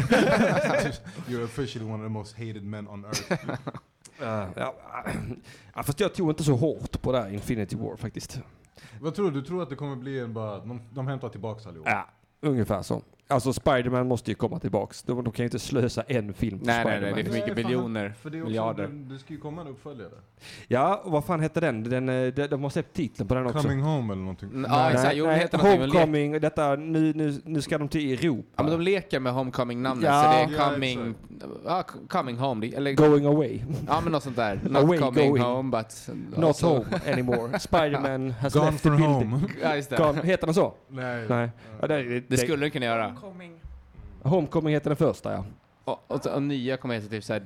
[1.29, 3.33] You're officially one of the most hated men on earth.
[4.21, 4.75] Ja, ja,
[5.75, 8.41] ja, fast jag tog inte så hårt på det här Infinity War faktiskt.
[9.01, 9.41] Vad tror du?
[9.41, 11.87] Du tror att det kommer bli en bara, de, de hämtar tillbaks allihop?
[11.89, 12.07] Ja,
[12.41, 13.03] ungefär så.
[13.31, 15.03] Alltså Spiderman måste ju komma tillbaks.
[15.03, 17.15] De, de kan ju inte slösa en film på Nej, nej, Spiderman.
[17.15, 18.87] nej, det är för mycket Nej, fan, biljoner, För det, är också, miljarder.
[18.89, 20.11] det, det ska ju komma en uppföljare.
[20.69, 21.83] Ja, och vad fan hette den?
[21.85, 23.59] den eh, de, de har släppt titeln på den också.
[23.63, 24.49] Coming home eller någonting.
[24.49, 25.17] Mm, Ja, exakt.
[25.17, 25.95] Jo, det nej, heter någonting med lek.
[25.99, 28.49] Homecoming, detta, nu, nu, nu ska de till Europa.
[28.57, 30.23] Ja, men de leker med Homecoming-namnet, Ja.
[30.23, 31.15] så det är Ja, coming...
[31.67, 32.67] Ja, coming home.
[32.67, 33.61] det- Eller, Going away.
[33.89, 34.61] ja, men något sånt där.
[34.69, 35.43] Not Away, coming going.
[35.45, 36.09] home, but...
[36.37, 37.59] Not also- home anymore.
[37.59, 39.31] Spiderman has Gone left the from building.
[39.31, 39.41] home.
[39.63, 39.97] Ja, just det.
[39.97, 40.75] Gone, heter den så?
[40.89, 41.25] Nej.
[41.29, 41.51] Nej.
[41.81, 43.17] Ja, det, det, Det skulle den kunna göra.
[43.21, 43.61] Homecoming.
[44.23, 45.45] Homecoming heter den första ja.
[45.85, 47.43] Och, och, och nya kommer heta typ såhär...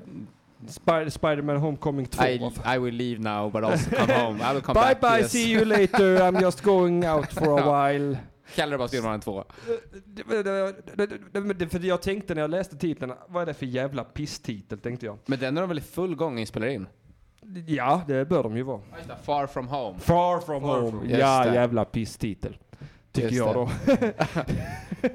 [0.67, 2.25] Spy, Spiderman Homecoming 2.
[2.25, 4.51] I, I will leave now, but also come home.
[4.51, 5.01] I will come Bye back.
[5.01, 5.33] bye, yes.
[5.33, 8.19] see you later, I'm just going out for a while.
[8.55, 9.45] Kallar det bara Spelmannen 2.
[9.67, 13.55] Det- det- det- det- det- För jag tänkte när jag läste titeln, vad är det
[13.55, 15.19] för jävla pisstitel tänkte jag.
[15.27, 16.87] Men den är de väl i full gång att spela in?
[17.67, 18.81] Ja, det bör de ju vara.
[19.23, 19.99] Far from home.
[19.99, 20.91] Far from Far home.
[20.91, 21.55] from- ja, det.
[21.55, 22.57] jävla pisstitel.
[23.13, 23.69] Tycker Just jag då.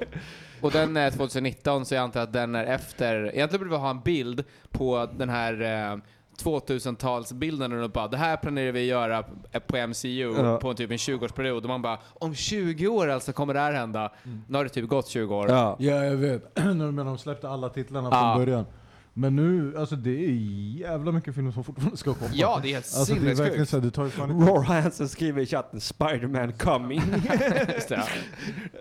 [0.62, 3.16] Och den är 2019 så jag antar att den är efter.
[3.36, 5.62] Egentligen borde vi ha en bild på den här
[5.94, 5.98] eh,
[6.44, 9.24] 2000-talsbilden och bara det här planerar vi göra
[9.68, 10.58] på MCU Ja.
[10.58, 13.74] på en typ en 20-årsperiod och man bara om 20 år alltså kommer det här
[13.74, 14.12] hända.
[14.48, 15.50] Nu har det typ gått 20 år.
[15.50, 15.76] Ja.
[15.80, 16.52] Ja, jag vet.
[16.64, 18.34] Men de släppte alla titlarna Ja.
[18.36, 18.66] från början.
[19.14, 20.32] Men nu, alltså det är
[20.80, 22.32] jävla mycket filmer som fortfarande ska komma.
[22.34, 24.30] Ja, det är helt Alltså det är verkligen såhär, det tar ju fan.
[24.48, 27.02] Roar Hansen skriver i chatten Spiderman coming.
[27.76, 28.04] Just det.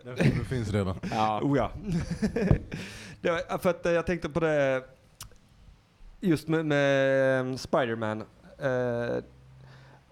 [0.05, 1.01] Den filmen finns redan.
[1.11, 1.41] Ja.
[1.43, 1.71] oh ja.
[3.21, 4.85] det var, för att eh, jag tänkte på det
[6.21, 8.21] just med, med eh, Spiderman.
[8.59, 9.23] Eh,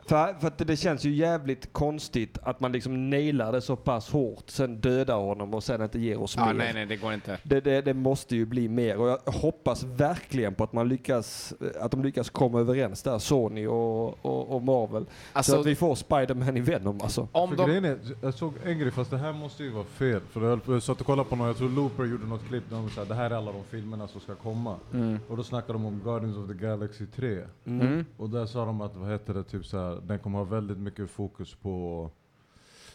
[0.09, 4.11] för, för att det känns ju jävligt konstigt att man liksom nailar det så pass
[4.11, 6.54] hårt, sen dödar honom och sen inte ger oss ja, mer.
[6.54, 7.38] nej, nej, det går inte.
[7.42, 11.54] Det, det, det måste ju bli mer och jag hoppas verkligen på att man lyckas,
[11.80, 15.04] att de lyckas komma överens där, Sony och, och, och Marvel.
[15.04, 17.28] så Alltså, att vi får Spider-Man i Venom alltså.
[17.32, 17.66] om För de...
[17.66, 20.20] grejen är, jag såg en grej, fast det här måste ju vara fel.
[20.30, 22.90] För jag satt och kollade på någon, jag tror Looper gjorde något klipp där de
[22.90, 24.76] sa det här är alla de filmerna som ska komma.
[24.94, 25.18] Mm.
[25.28, 27.42] Och då snackade de om Guardians of the Galaxy 3.
[27.64, 28.04] Mm.
[28.16, 31.11] Och där sa de att, vad heter det, typ såhär, den kommer ha väldigt mycket
[31.11, 32.11] fokus på...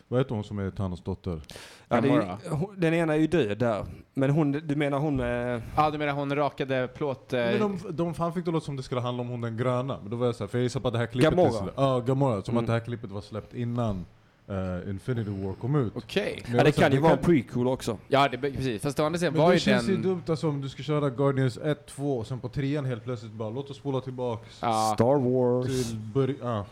[0.07, 1.41] Vad heter hon som är Thanos dotter?
[1.87, 3.85] Ja, ju- hon- den ena är ju död där.
[4.13, 5.19] Men hon, du menar hon...
[5.19, 7.33] Eh, Ja, du menar hon rakade plåt...
[7.33, 9.57] Eh, Men de, de fan fick det låta som det skulle handla om hon den
[9.57, 9.97] gröna.
[10.01, 11.29] Men då var jag såhär, för jag gissar på att det här klippet...
[11.31, 11.71] Gamora.
[11.75, 12.41] Ja, Gamora.
[12.41, 12.63] Som Mm.
[12.63, 14.05] att det här klippet var släppt innan
[14.47, 15.91] eh, Infinity War kom ut.
[15.95, 16.43] Okej.
[16.47, 17.97] Men ja, det kan ju vara en prequel också.
[18.07, 18.81] Ja, det, precis.
[18.81, 20.01] Fast å andra sidan Men var det ju känns ju den...
[20.01, 23.31] dumt alltså om du ska köra Guardians 1, 2 och sen på trean helt plötsligt
[23.31, 24.91] bara låt oss spola tillbaks Ja.
[24.95, 25.67] Star Wars.
[25.87, 26.37] till början.
[26.41, 26.65] Ja.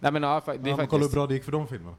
[0.00, 1.12] Nej men ja, det är Ja, men kolla hur faktiskt...
[1.14, 1.96] bra det gick för de filmerna.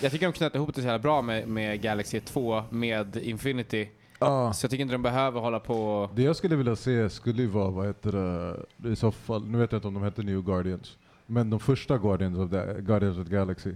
[0.00, 3.88] Jag tycker de knöt ihop det så jävla bra med, med Galaxy 2 med Infinity.
[4.18, 6.10] Så jag tycker inte de behöver hålla på...
[6.14, 9.46] Det jag skulle vilja se skulle ju vara, vad heter det, det i så fall,
[9.46, 10.96] nu vet jag inte om de hette New Guardians.
[11.26, 13.70] Men de första Guardians of the, Guardians of the Galaxy.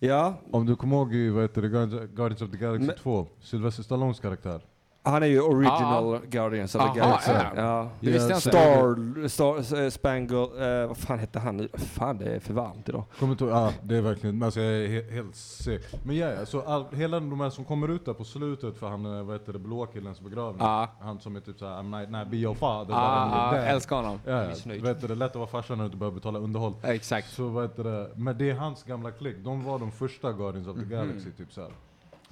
[0.00, 1.68] Ja, Om du kommer ihåg i, vad heter det,
[2.14, 4.60] Guardians of the Galaxy Men- 2, Sylvester Stallones karaktär.
[5.04, 7.30] Han är ju original Guardians of the Aha, Galaxy.
[7.32, 7.52] ja.
[7.56, 7.88] Ja.
[8.00, 9.28] Det visste jag Ja, inte.
[9.28, 11.68] Star, Star, Spangle, eh, vad fan hette han nu?
[11.74, 13.04] Fan det är för varmt idag.
[13.18, 15.98] Kommer inte ja det är verkligen, alltså jag är he, helt säker.
[16.04, 18.88] Men ja, ja, så all, hela de här som kommer ut där på slutet för
[18.88, 20.60] han, eh, vad heter det, blå killens begravning.
[20.66, 20.88] Ja.
[21.00, 22.94] Han som är typ såhär, I'm not, not be your father.
[22.94, 23.66] Ja, där.
[23.66, 24.18] älskar honom.
[24.26, 24.48] Ja.
[24.48, 24.82] Missnöjd.
[24.82, 26.74] Vet du, det är lätt att vara farsa när du inte behöver betala underhåll.
[26.82, 27.30] Exakt.
[27.30, 30.68] Så vad heter det, men det är hans gamla klick, de var de första Guardians
[30.68, 30.84] of the.
[30.84, 31.70] Galaxy typ såhär.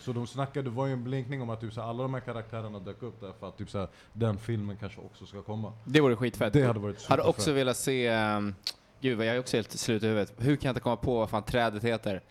[0.01, 2.21] Så de snackade, det var ju en blinkning om att typ, såhär, alla de här
[2.21, 5.73] karaktärerna dök upp där för att typ, såhär, den filmen kanske också ska komma.
[5.85, 6.53] Det vore skitfett.
[6.53, 7.57] Det hade varit Hade också superfett.
[7.61, 8.11] velat se...
[8.37, 8.55] Um,
[9.01, 10.33] gud, jag är också helt slut i huvudet.
[10.39, 12.23] Hur kan jag inte komma på vad fan trädet heter?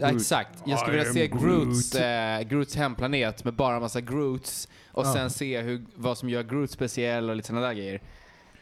[0.00, 0.62] Ja, exakt.
[0.66, 5.12] Jag skulle vilja se Groots, eh, Groots hemplanet med bara en massa Groots och Ja.
[5.12, 8.02] sen se hur, vad som gör Groot speciell och lite sådana där grejer.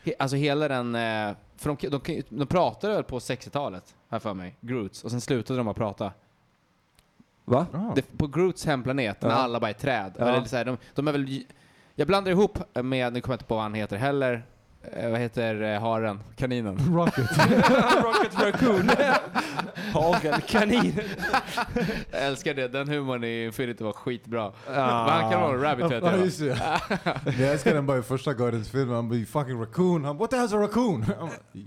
[0.04, 0.94] He, alltså hela den...
[0.94, 5.10] Eh, för de, de, de, de pratade väl på 60-talet, här för mig, Groots, och
[5.10, 6.12] sen slutade de att prata.
[7.44, 7.66] Va?
[7.72, 7.92] Ja.
[7.94, 9.34] Det, på Groots hemplanet, när Ja.
[9.36, 10.12] alla bara är träd.
[10.18, 10.28] Ja.
[10.28, 11.42] Eller så här, de, de är väl...
[11.94, 14.42] Jag blandar ihop med, nu kommer jag inte på vad han heter heller,
[14.92, 16.20] eh, vad heter eh, haren?
[16.36, 16.76] Kaninen?
[16.96, 17.30] Rocket.
[18.02, 18.90] Rocket Raccoon.
[19.92, 21.00] Hagel, kanin.
[22.10, 24.42] Jag älskar det, den humorn i Infinity var skitbra.
[24.44, 24.52] Ah.
[24.66, 24.76] Men
[25.22, 26.24] han kan vara en rabbit vet Ja jag.
[26.24, 26.58] just det.
[27.24, 30.36] Jag älskar den bara i första Guardians-filmen, han 'you fucking raccoon' Han bara 'what the
[30.36, 31.62] hell's a raccoon?' Han bara,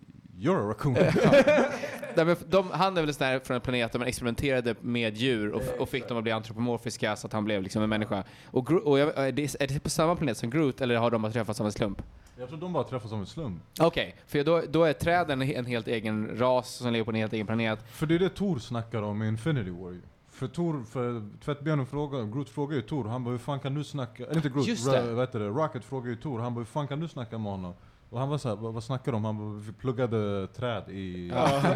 [0.45, 0.93] You're a raccoon.
[2.15, 5.17] Nej, men de, han är väl sån där från en planet där man experimenterade med
[5.17, 8.23] djur och, och fick dem att bli antropomorfiska så att han blev liksom en människa.
[8.45, 11.11] Och, Gro- och jag, är, det, är det på samma planet som Groot eller har
[11.11, 12.01] de bara träffats av en slump?
[12.37, 13.61] Jag tror de bara träffas som en slump.
[13.79, 17.33] Okej, för då, då är träden en helt egen ras som lever på en helt
[17.33, 17.79] egen planet.
[17.91, 20.01] För det är det Tor snackar om i Infinity War ju.
[20.31, 23.83] För Tor, för tvättbjörnen frågar, Groot frågar ju Tor, han bara hur fan kan du
[23.83, 25.01] snacka, eller inte Groot, Just det.
[25.11, 27.37] Ra, vad heter det, Rocket frågar ju Tor, han bara hur fan kan du snacka
[27.37, 27.73] med honom?
[28.09, 29.25] Och han var såhär, vad, vad snackar de om?
[29.25, 31.31] Han bara, vi pluggade träd i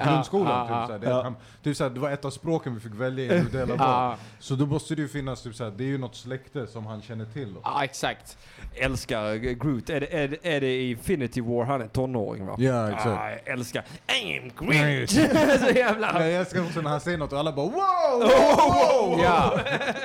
[0.05, 0.67] grundskolan.
[0.69, 0.99] Ja, typ, såhär.
[0.99, 3.75] Det, han, typ såhär, det var ett av språken vi fick välja i var.
[3.77, 6.85] Ja, Så då måste det ju finnas, typ såhär, det är ju något släkte som
[6.85, 7.55] han känner till.
[7.63, 8.37] Ja, exakt.
[8.75, 9.89] Älskar Groot.
[9.89, 12.55] Är det, är, det, är det i Infinity War han är tonåring va?
[12.57, 13.07] Ja, exakt.
[13.07, 15.09] Ah, älskar I am Nej, Groot!
[15.59, 16.27] så jävla...
[16.27, 18.19] Jag älskar också när han säger något och alla bara wow!
[18.19, 19.19] wow, wow.
[19.23, 19.59] Ja,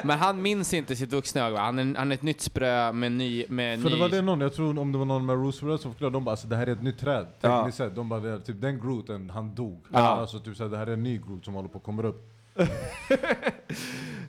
[0.04, 1.60] men han minns inte sitt vuxna va?
[1.60, 3.44] Han är, han är ett nytt sprö med ny...
[3.48, 3.94] Med För ny...
[3.94, 6.24] det var det någon, jag tror om det var någon med Roosevelt som förklarade, de
[6.24, 7.26] bara alltså det här är ett nytt träd.
[7.40, 7.58] Ja.
[7.58, 9.86] Tekniskt sett, de bara typ den Grooten, han dog.
[9.92, 9.98] Ja.
[9.98, 12.30] Alltså typ såhär, det här är en ny Groot som håller på att komma upp.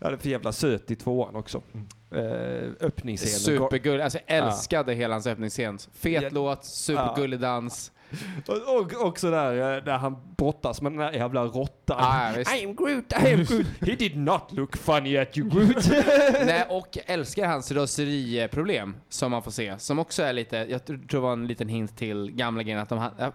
[0.02, 1.62] Ja, det är för jävla söt i tvåan också.
[2.16, 3.60] Uh, öppningsscenen.
[3.60, 4.04] Supergullig.
[4.04, 5.78] Alltså jag älskade hela hans öppningsscen.
[5.94, 6.30] Fet Ja.
[6.32, 7.92] låt, supergullig dans.
[8.48, 11.98] Och, och också där, eh, där han brottas med den där jävla råttan.
[12.00, 12.56] Ja, ja.
[12.56, 13.66] I am Groot, I am Groot.
[13.82, 15.88] He did not look funny at you Groot.
[16.46, 19.80] Nej, och jag älskar hans raseriproblem som man får se.
[19.80, 22.90] Som också är lite, jag tror det var en liten hint till gamla grejen att
[22.90, 23.34] de jag,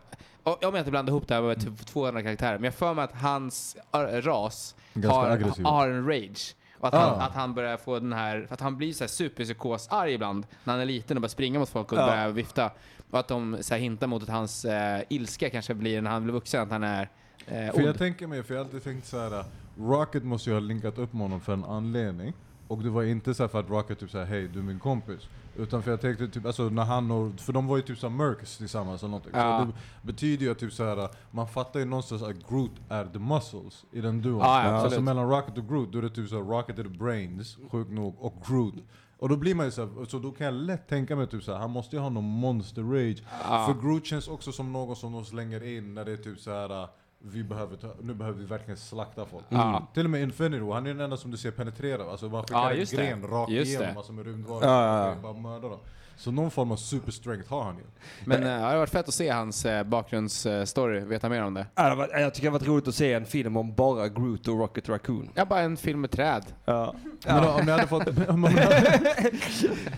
[0.60, 2.94] jag menar inte blanda ihop det här med typ två andra karaktärer, men jag får
[2.94, 4.74] mig att hans äh, ras
[5.06, 6.54] har, har en rage.
[6.78, 7.22] Och att, han, Ah.
[7.26, 10.72] att han börjar få den här, för att han blir så här superpsykos-arg ibland när
[10.72, 12.06] han är liten och börjar springa mot folk och Ja.
[12.06, 12.70] börjar vifta.
[13.10, 16.22] Och att de så här, hintar mot att hans eh, ilska kanske blir när han
[16.22, 17.02] blir vuxen, att han är
[17.46, 17.98] eh, För jag ond.
[17.98, 19.44] tänker mig, för jag har alltid tänkt så här.
[19.78, 22.32] Rocket måste ju ha linkat upp med honom för en anledning.
[22.68, 24.78] Och det var inte så här för att Rocket typ såhär, hej du är min
[24.78, 25.20] kompis.
[25.56, 28.14] Utan för jag tänkte typ, alltså när han och, för de var ju typ såhär
[28.16, 29.32] Mercs tillsammans eller någonting.
[29.34, 29.58] Ja.
[29.60, 29.72] Så det
[30.12, 34.00] betyder ju att typ såhär, man fattar ju någonstans att Groot är the muscles i
[34.00, 34.38] den duon.
[34.38, 36.88] Ja, ja, alltså mellan Rocket och Groot, då är det typ såhär, Rocket är the
[36.88, 38.74] brains, sjukt nog, och Groot.
[39.20, 41.58] Och då blir man ju såhär, så då kan jag lätt tänka mig typ såhär,
[41.58, 43.22] han måste ju ha någon monster rage.
[43.44, 43.66] Ja.
[43.66, 46.88] För Groot känns också som någon som de slänger in när det är typ såhär
[47.22, 49.44] vi behöver ta, nu behöver vi verkligen slakta folk.
[49.48, 49.86] Ja.
[49.94, 52.10] Till och med Infinity War, han är den enda som du ser penetrera.
[52.10, 53.06] Alltså bara skickar Ja, en just det.
[53.06, 53.94] gren rakt Just igenom det.
[53.94, 54.68] massor med rymdvarelser.
[54.70, 55.10] Ja.
[55.14, 55.78] och Bara mördar dem.
[56.20, 57.82] Så någon form av super strength har han ju.
[58.24, 61.66] Men eh, det hade varit fett att se hans eh, bakgrundsstory, veta mer om det.
[61.74, 64.08] Ja, det var- Jag tycker det har varit roligt att se en film om bara
[64.08, 65.30] Groot och Rocket Raccoon.
[65.34, 66.44] Ja, bara en film med träd.
[66.64, 66.94] Ja.
[67.26, 68.28] Men om ni hade fått...
[68.28, 69.00] om ni hade,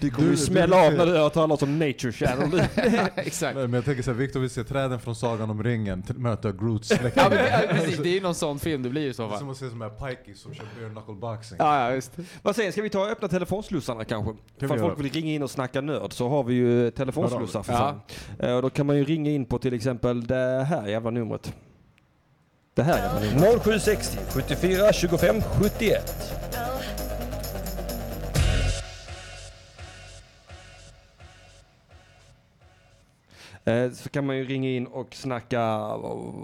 [0.01, 2.63] Du kommer ju smälla av när du hör talas om Nature Channel.
[3.17, 3.57] Exakt.
[3.57, 7.13] men jag tänker såhär, Victor vill se träden från Sagan om ringen möta Groots släkting.
[7.15, 9.23] Ja, men det, ja, precis, det är ju någon sån film det blir i så
[9.23, 9.39] Det är fall.
[9.39, 11.57] som att se som här Pikey som kör bare knuckle boxing.
[11.61, 12.13] Ja, ja, visst.
[12.43, 14.33] Vad säger ska vi ta och öppna telefonslussarna kanske?
[14.59, 14.87] vi För göra.
[14.89, 17.79] folk vill ringa in och snacka nörd så har vi ju telefonslussar för Ja.
[17.79, 18.01] fan.
[18.39, 21.55] Eh, Och då kan man ju ringa in på till exempel det här jävla numret.
[22.75, 23.63] Det här jävla numret.
[23.63, 26.33] 0760 74 25 71.
[33.93, 35.61] Så kan man ju ringa in och snacka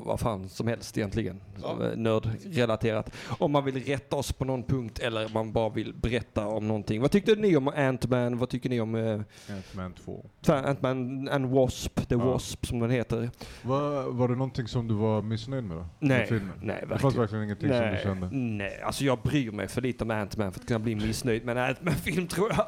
[0.04, 1.40] vad- fan som helst egentligen.
[1.62, 1.84] Ja.
[1.84, 3.10] Eh, Nördrelaterat.
[3.38, 6.68] Om man vill rätta oss på någon punkt eller om man bara vill berätta om
[6.68, 7.00] någonting.
[7.00, 8.38] Vad tyckte ni om Ant-Man?
[8.38, 10.26] Vad tycker ni om eh, Ant-Man 2.
[10.46, 12.08] Ant-Man and Wasp?
[12.08, 12.24] The Ja.
[12.24, 13.30] Wasp som den heter.
[13.62, 15.80] Var, var det någonting som du var missnöjd med då?
[15.82, 16.52] Med Nej, filmen?
[16.62, 17.20] nej Det fanns verkligen.
[17.20, 18.28] verkligen ingenting som du Nej, kände?
[18.32, 21.56] nej, alltså jag bryr mig för lite om Ant-Man för att kunna bli missnöjd med
[21.58, 22.66] en Ant-Man-film tror jag.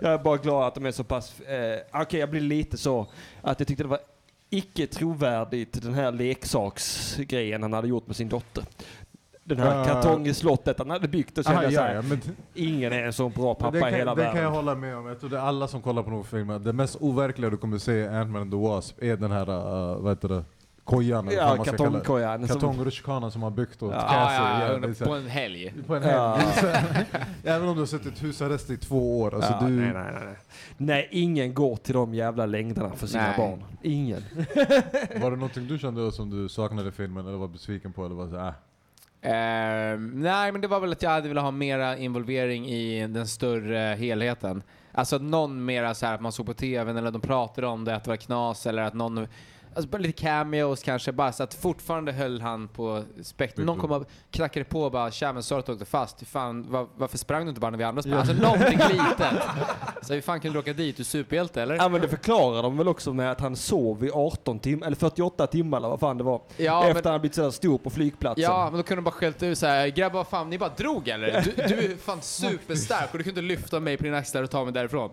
[0.00, 3.06] Jag är bara glad att de är så pass, eh, okej jag blir lite så
[3.42, 4.00] att jag tyckte det var
[4.50, 8.64] icke trovärdigt den här leksaksgrejen han hade gjort med sin dotter.
[9.44, 9.84] Den här Ja.
[9.84, 12.02] kartongslottet han hade byggt och kände ja, ja,
[12.54, 14.34] ingen är en så bra pappa det i kan, hela det världen.
[14.34, 15.06] kan jag hålla med om.
[15.06, 16.62] Jag tror det är alla som kollar på någon film.
[16.64, 19.96] Det mest overkliga du kommer se i Ant-Man and the Wasp är den här, uh,
[20.02, 20.44] vad heter det,
[20.84, 22.48] kojan eller ja, kartongkojan.
[22.48, 24.88] som- Kartongrutschkanan som har byggt åt Ja, Ja, Castle.
[24.88, 25.74] ja, Ja, på en helg.
[25.86, 26.14] på en helg.
[26.14, 26.38] Ja.
[27.44, 29.34] Även om du har suttit husarrest i två år.
[29.34, 30.34] Alltså ja, du, nej, nej, nej,
[30.76, 31.08] nej.
[31.10, 33.34] ingen går till de jävla längderna för sina Nej.
[33.36, 33.64] barn.
[33.82, 34.22] Ingen.
[35.20, 38.04] Var det någonting du kände som du saknade i filmen eller var besviken på?
[38.06, 38.54] Eller var så, här, äh.
[39.24, 43.26] Ehm, nej, men det var väl att jag hade velat ha mera involvering i den
[43.26, 44.62] större helheten.
[44.92, 47.84] Alltså att någon mera så här att man såg på tvn eller de pratade om
[47.84, 49.26] det, att det var knas eller att någon
[49.74, 53.66] Alltså bara lite cameos kanske, bara så att fortfarande höll han på spektrum.
[53.66, 57.18] Någon kom och knackade på och bara “Tja men Sara åkte fast, fan, var, varför
[57.18, 59.42] sprang du inte bara när vi andra sprang?” Alltså någonting litet.
[60.02, 60.96] Så hur fan kan du åka dit?
[60.96, 61.74] Du är superhjälte eller?
[61.76, 64.96] Ja men det förklarar de väl också med att han sov i 18 timmar, eller
[64.96, 66.42] 48 timmar eller vad fan det var.
[66.56, 68.42] Ja, efter men- han blivit sådär stor på flygplatsen.
[68.44, 71.08] Ja, men då kunde de bara skällt ut såhär, grabbar vad fan, ni bara drog
[71.08, 71.42] eller?
[71.56, 74.50] Du, du är fan superstark och du kunde inte lyfta mig på dina axlar och
[74.50, 75.10] ta mig därifrån.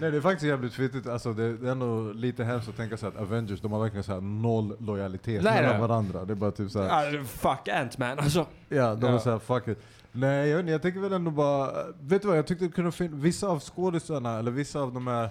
[0.00, 2.96] Nej det är faktiskt jävligt fittigt, alltså det, det är ändå lite hemskt att tänka
[2.96, 5.80] sig att Avengers, de har verkligen verkligen så här noll lojalitet Nej, mellan nej.
[5.88, 6.24] varandra.
[6.24, 8.46] Det är bara typ så här, Ja, fuck Ant-Man alltså.
[8.68, 9.14] ja, de Ja.
[9.14, 9.78] är så här, fuck it.
[10.12, 12.70] Nej, jag, vet inte, jag tänker väl ändå bara, vet du vad, jag tyckte det
[12.72, 15.28] kunde finnas, vissa av skådisarna, eller vissa av de här,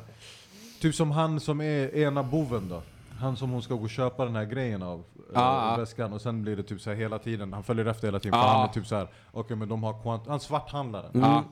[0.82, 2.82] typ som han som är ena boven då.
[3.19, 5.03] Han som hon ska gå och köpa den här grejen av,
[5.34, 5.72] Ja.
[5.74, 8.19] äh, väskan, och sen blir det typ så här hela tiden, han följer efter hela
[8.19, 11.09] tiden, för han är typ så här, okej men de har kvant, han svarthandlaren.
[11.13, 11.43] Ja.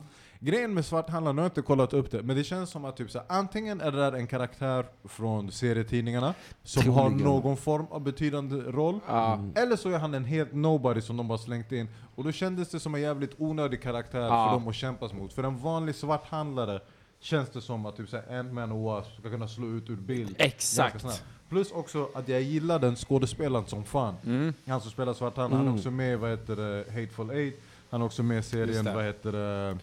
[0.42, 2.98] Grejen med svarthandlaren, nu har jag inte kollat upp det, men det känns som att
[2.98, 6.34] typ så här, antingen är det där en karaktär från serietidningarna
[6.64, 7.24] som har Troligen.
[7.28, 9.40] någon form av betydande roll, Ja.
[9.56, 11.88] eller så är han en helt nobody som de bara slängt in.
[12.16, 14.46] Och då kändes det som en jävligt onödig karaktär Ja.
[14.48, 15.34] för dem att kämpas mot.
[15.34, 16.80] För en vanlig svarthandlare
[17.20, 20.36] känns det som att typ såhär Ant-Man och Wasp ska kunna slå ut ur bild.
[20.38, 20.92] Exakt.
[20.94, 21.24] ganska snabbt.
[21.50, 24.16] Plus också att jag gillar den skådespelaren som fan.
[24.26, 24.54] Mm.
[24.68, 27.60] Han som spelar svarthandlaren, han är också med i vad heter det, Hateful Eight.
[27.92, 28.94] Han är också med i Just serien, det.
[28.96, 29.78] vad heter det,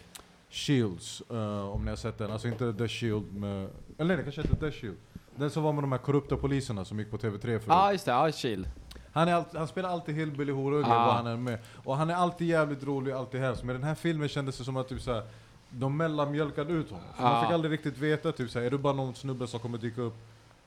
[0.49, 1.21] Shields.
[1.29, 2.31] eh, om ni har sett den.
[2.31, 4.97] Alltså inte The Shield med, eller nej det kanske heter The Shield.
[5.35, 7.63] Den som var med de här korrupta poliserna som gick på TV3 förut.
[7.67, 8.11] Ja, just det.
[8.11, 8.69] Ja, Shield.
[9.11, 11.05] Han, är alltid, han spelar alltid hillbilly horunge Ah.
[11.05, 11.59] vad han är med.
[11.85, 13.63] Och han är alltid jävligt rolig, alltid hemsk.
[13.63, 15.23] Men den här filmen kändes det som att typ såhär,
[15.69, 17.05] de mellanmjölkade ut honom.
[17.17, 17.23] Ah.
[17.23, 20.01] Man fick aldrig riktigt veta, typ såhär, är du bara någon snubbe som kommer dyka
[20.01, 20.15] upp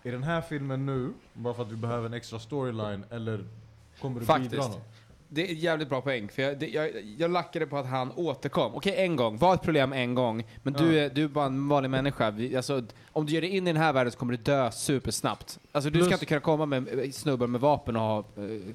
[0.02, 3.44] i den här filmen nu, bara för att vi behöver en extra storyline, eller
[4.00, 4.50] kommer du Faktiskt.
[4.50, 4.88] bidra något?
[5.32, 8.74] Det är jävligt bra poäng, för jag, det, jag, jag lackade på att han återkom.
[8.74, 9.38] Okej, en gång.
[9.38, 10.44] Var ett problem en gång.
[10.62, 12.30] Men du, är, du är bara en vanlig människa.
[12.30, 14.70] Vi, alltså, om du ger dig in i den här världen så kommer du dö
[14.70, 15.58] supersnabbt.
[15.72, 18.18] Alltså, du ska Plus- inte kunna komma med eh, snubbar med vapen och ha...
[18.18, 18.24] eh,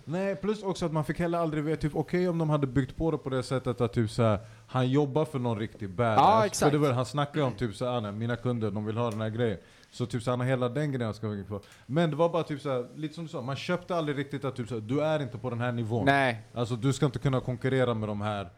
[0.05, 2.95] Nej, plus också att man fick heller aldrig veta, typ okej om de hade byggt
[2.97, 6.17] på det på det sättet att typ såhär, han jobbar för någon riktig badass.
[6.19, 6.71] Ja, exakt.
[6.71, 9.09] För det var, han snackar ju om typ såhär, nej, mina kunder, de vill ha
[9.11, 9.57] den här grejen.
[9.95, 11.61] Så typ så han har hela den grejen han ska in på.
[11.85, 14.55] Men det var bara typ såhär, lite som du sa, man köpte aldrig riktigt att
[14.55, 16.05] typ såhär, du är inte på den här nivån.
[16.05, 16.41] Nej.
[16.53, 18.49] Alltså du ska inte kunna konkurrera med de här.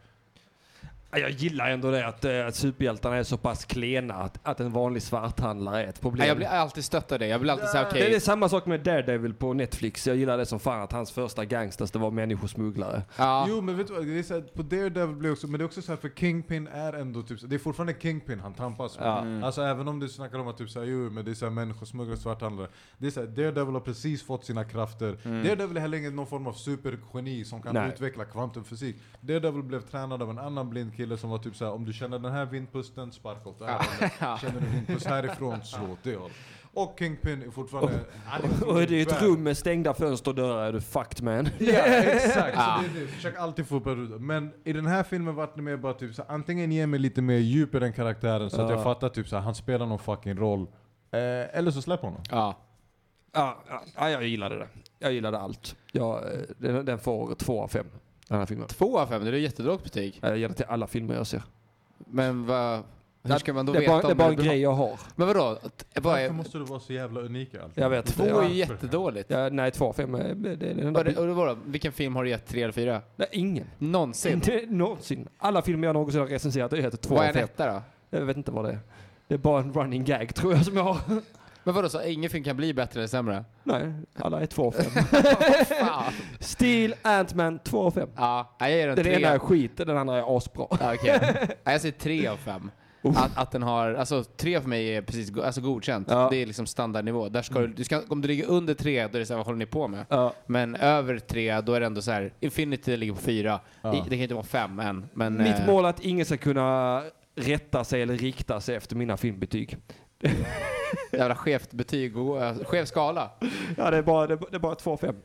[1.10, 4.60] Ja, Jag gillar ändå det att, eh, att superhjältarna är så pass klena att, att
[4.60, 6.18] en vanlig svarthandlare är ett problem.
[6.18, 7.26] Nej, jag blir alltid stött av det.
[7.26, 8.10] Jag blir alltid såhär, okej.
[8.10, 10.06] Det är samma sak med Daredevil på Netflix.
[10.06, 13.02] Jag gillar det som fan att hans första gangsters det var människosmugglare.
[13.16, 13.46] Ja.
[13.48, 15.64] Jo men vet du vad, det är så här, på Daredevil blir också, men det
[15.64, 18.98] är också så här för Kingpin är ändå typ, det är fortfarande Kingpin han tampas
[18.98, 19.08] med.
[19.08, 19.20] Ja.
[19.20, 19.44] Mm.
[19.44, 22.18] Alltså även om du snackar om att typ såhär, jo men det är såhär människosmugglare,
[22.18, 22.68] svarthandlare.
[22.98, 25.18] Det är såhär, Daredevil har precis fått sina krafter.
[25.24, 25.44] Mm.
[25.44, 27.88] Daredevil är heller ingen någon form av supergeni som kan Nej.
[27.88, 28.96] utveckla kvantumfysik.
[29.20, 32.18] Daredevil blev tränad av en annan blind kille som var typ såhär, om du känner
[32.18, 34.40] den här vindpusten, sparka åt det här hållet.
[34.40, 36.36] Känner du vindpust härifrån, slå åt det hållet.
[36.74, 37.92] Och Kingpin är fortfarande...
[38.26, 41.48] är Och är det ett rum med stängda fönster och dörrar är du fucked man.
[41.58, 42.54] Ja, exakt.
[42.56, 42.82] Ja.
[42.86, 43.10] Så det är det.
[43.10, 44.20] Försök alltid få upp.
[44.20, 47.22] Men i den här filmen vart det mer bara typ så antingen ge mig lite
[47.22, 48.74] mer djup i den karaktären så att Ja.
[48.74, 50.60] jag fattar typ så han spelar någon fucking roll.
[51.10, 52.20] Eh, eller så släpp honom.
[52.30, 52.56] Ja.
[53.32, 54.68] Ja, ja, ja, jag gillade det.
[54.98, 55.76] Jag gillade allt.
[55.92, 57.86] Jag, eh, den, den får två av fem,
[58.28, 58.68] den här filmen.
[58.68, 60.18] Två av fem, det är jättedåligt betyg.
[60.22, 61.42] Jag ger det till alla filmer jag ser.
[61.98, 62.82] Men vad...
[63.22, 64.44] Hur ska man då det är veta bara, det är om bara en bra?
[64.44, 65.00] grej jag har.
[65.16, 65.58] Men vadå?
[65.94, 67.72] Vad Varför måste du vara så jävla unik i allt?
[67.76, 69.30] Jag vet Två är ju jättedåligt.
[69.30, 71.92] ja, nej, två av fem är det, är den enda Och det, och vadå, vilken
[71.92, 73.02] film har du gett tre eller fyra?
[73.16, 73.66] Nej, ingen.
[73.78, 74.32] Någonsin?
[74.34, 75.28] Inte någonsin.
[75.38, 77.44] Alla filmer jag någonsin har recenserat det heter två Vad av är en fem.
[77.44, 77.82] etta då?
[78.18, 78.78] Jag vet inte vad det är.
[79.28, 80.98] Det är bara en running gag tror jag som jag har.
[81.68, 83.44] Men vadå, så ingen film kan bli bättre eller sämre?
[83.64, 85.04] Nej, alla är två av fem.
[85.78, 86.12] Fan.
[86.40, 88.08] Steel, Ant-Man, två av fem.
[88.16, 89.14] Ja, jag ger den Den tre.
[89.14, 90.66] ena är skit, den andra är asbra.
[90.70, 91.20] Ja, okej.
[91.64, 92.70] Ja, jag säger tre av fem.
[93.02, 96.08] Att, att den har, alltså tre för mig är precis go, alltså godkänt.
[96.10, 96.28] Ja.
[96.30, 97.28] Det är liksom standardnivå.
[97.28, 99.38] Där ska du, du ska, om du ligger under tre, då är det så här,
[99.38, 100.06] vad håller ni på med?
[100.08, 100.32] Ja.
[100.46, 103.60] Men över tre, då är det ändå så här, Infinity ligger på fyra.
[103.82, 103.94] Ja.
[103.94, 105.08] I, det kan inte vara fem än.
[105.14, 107.02] Men, Mitt eh, mål är att ingen ska kunna
[107.34, 109.78] rätta sig eller rikta sig efter mina filmbetyg.
[111.12, 113.30] Jävla skevt betyg äh, skev skala.
[113.76, 115.16] Ja, det är bara, det är, bara två av fem.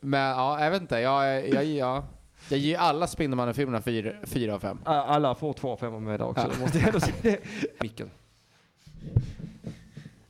[0.00, 0.98] Men ja, jag vet inte.
[0.98, 2.02] Jag, jag, jag,
[2.48, 4.78] jag ger alla Spindelmannen-filmerna fyra, fyra av fem.
[4.84, 6.42] Alla får två av fem av mig idag också.
[6.42, 6.54] Ja.
[6.54, 7.36] Det måste jag ändå säga.
[7.80, 8.10] Micken.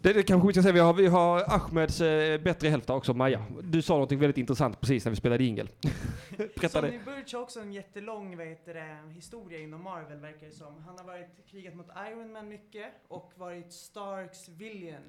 [0.00, 3.14] Det, det kanske vi ska säga, vi har, vi har Ahmeds eh, bättre hälft också,
[3.14, 3.44] Maja.
[3.62, 5.68] Du sa något väldigt intressant precis när vi spelade ingel.
[6.36, 6.68] Berätta det.
[6.68, 10.84] Sonny Burch har också en jättelång vad heter det, historia inom Marvel verkar det som.
[10.86, 15.02] Han har varit krigat mot Iron Man mycket och varit Starks villain.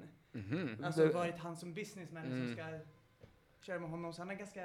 [0.84, 2.46] Alltså Det- varit han som businessman Mm.
[2.46, 2.64] som ska
[3.66, 4.12] köra med honom.
[4.12, 4.60] Så han är ganska...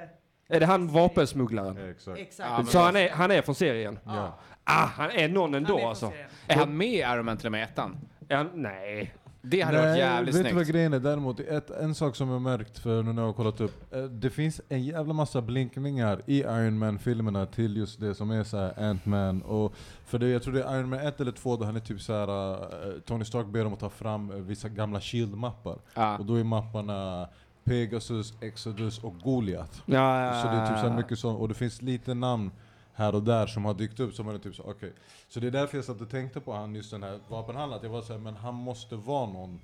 [0.47, 1.77] Är det han vapensmugglaren?
[1.77, 2.19] Ja, exakt.
[2.19, 2.49] Exakt.
[2.49, 3.99] Ja, Så han är, han är från serien?
[4.05, 4.39] Ja.
[4.63, 6.09] Ah, han är någon Han är ändå alltså?
[6.09, 6.29] serien.
[6.47, 7.97] Är han med i Iron Man till och med ettan?
[8.29, 9.13] Han, nej.
[9.47, 10.69] Det hade varit jävligt vet du vad snyggt.
[10.75, 11.39] grejen är däremot?
[11.39, 13.93] Ett, en sak som jag märkt för nu när jag har kollat upp.
[13.93, 18.43] eh, Det finns en jävla massa blinkningar i Iron Man-filmerna till just det som är
[18.43, 19.73] såhär Ant-Man och
[20.05, 22.01] För det, jag tror det är Iron Man 1 eller 2 då han är typ
[22.01, 25.77] såhär uh, Tony Stark ber dem att ta fram eh, vissa gamla Shield-mappar.
[25.93, 26.17] Ja.
[26.17, 27.27] Och då är mapparna
[27.63, 29.79] Pegasus, Exodus och Goliath.
[29.85, 30.95] Ja, ja, Så det är typ så här ja.
[30.97, 32.51] mycket så, och det finns lite namn
[32.95, 34.93] här och där som har dykt upp som är typ så okej.
[35.27, 37.91] Så det är därför jag satt och tänkte på han just den här vapenhandlaren, jag
[37.91, 39.59] var såhär, men han måste vara någon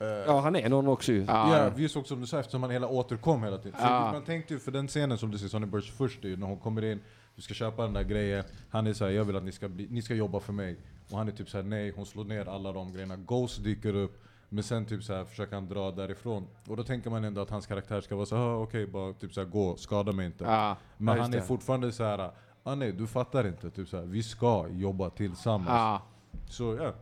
[0.00, 1.24] Eh, Ja, han är någon också ju.
[1.24, 3.78] Ja, Ja, just också som du sa, eftersom han hela återkom hela tiden.
[3.78, 4.12] För Ja.
[4.12, 6.58] Man tänkte ju för den scenen som du ser Sonny Burch först är när hon
[6.58, 7.00] kommer in,
[7.36, 9.86] du ska köpa den där grejen, han är såhär 'Jag vill att ni ska, bli,
[9.90, 10.76] ni ska jobba för mig'
[11.10, 13.16] Och han är typ såhär 'Nej' hon slår ner alla de grejerna.
[13.16, 16.46] Ghost dyker upp, men sen typ såhär försöker han dra därifrån.
[16.68, 19.32] Och då tänker man ändå att hans karaktär ska vara så ah, okej, bara typ
[19.32, 20.44] såhär gå, skada mig inte.
[20.44, 20.76] Ja.
[20.96, 21.42] Men han är det.
[21.42, 22.30] fortfarande såhär
[22.64, 23.70] Ah, nej, du fattar inte.
[23.70, 25.68] Typ såhär, vi ska jobba tillsammans.
[25.68, 26.02] Ja.
[26.48, 26.92] Så ja,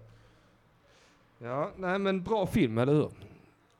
[1.42, 3.10] Ja, nej men bra film, eller hur?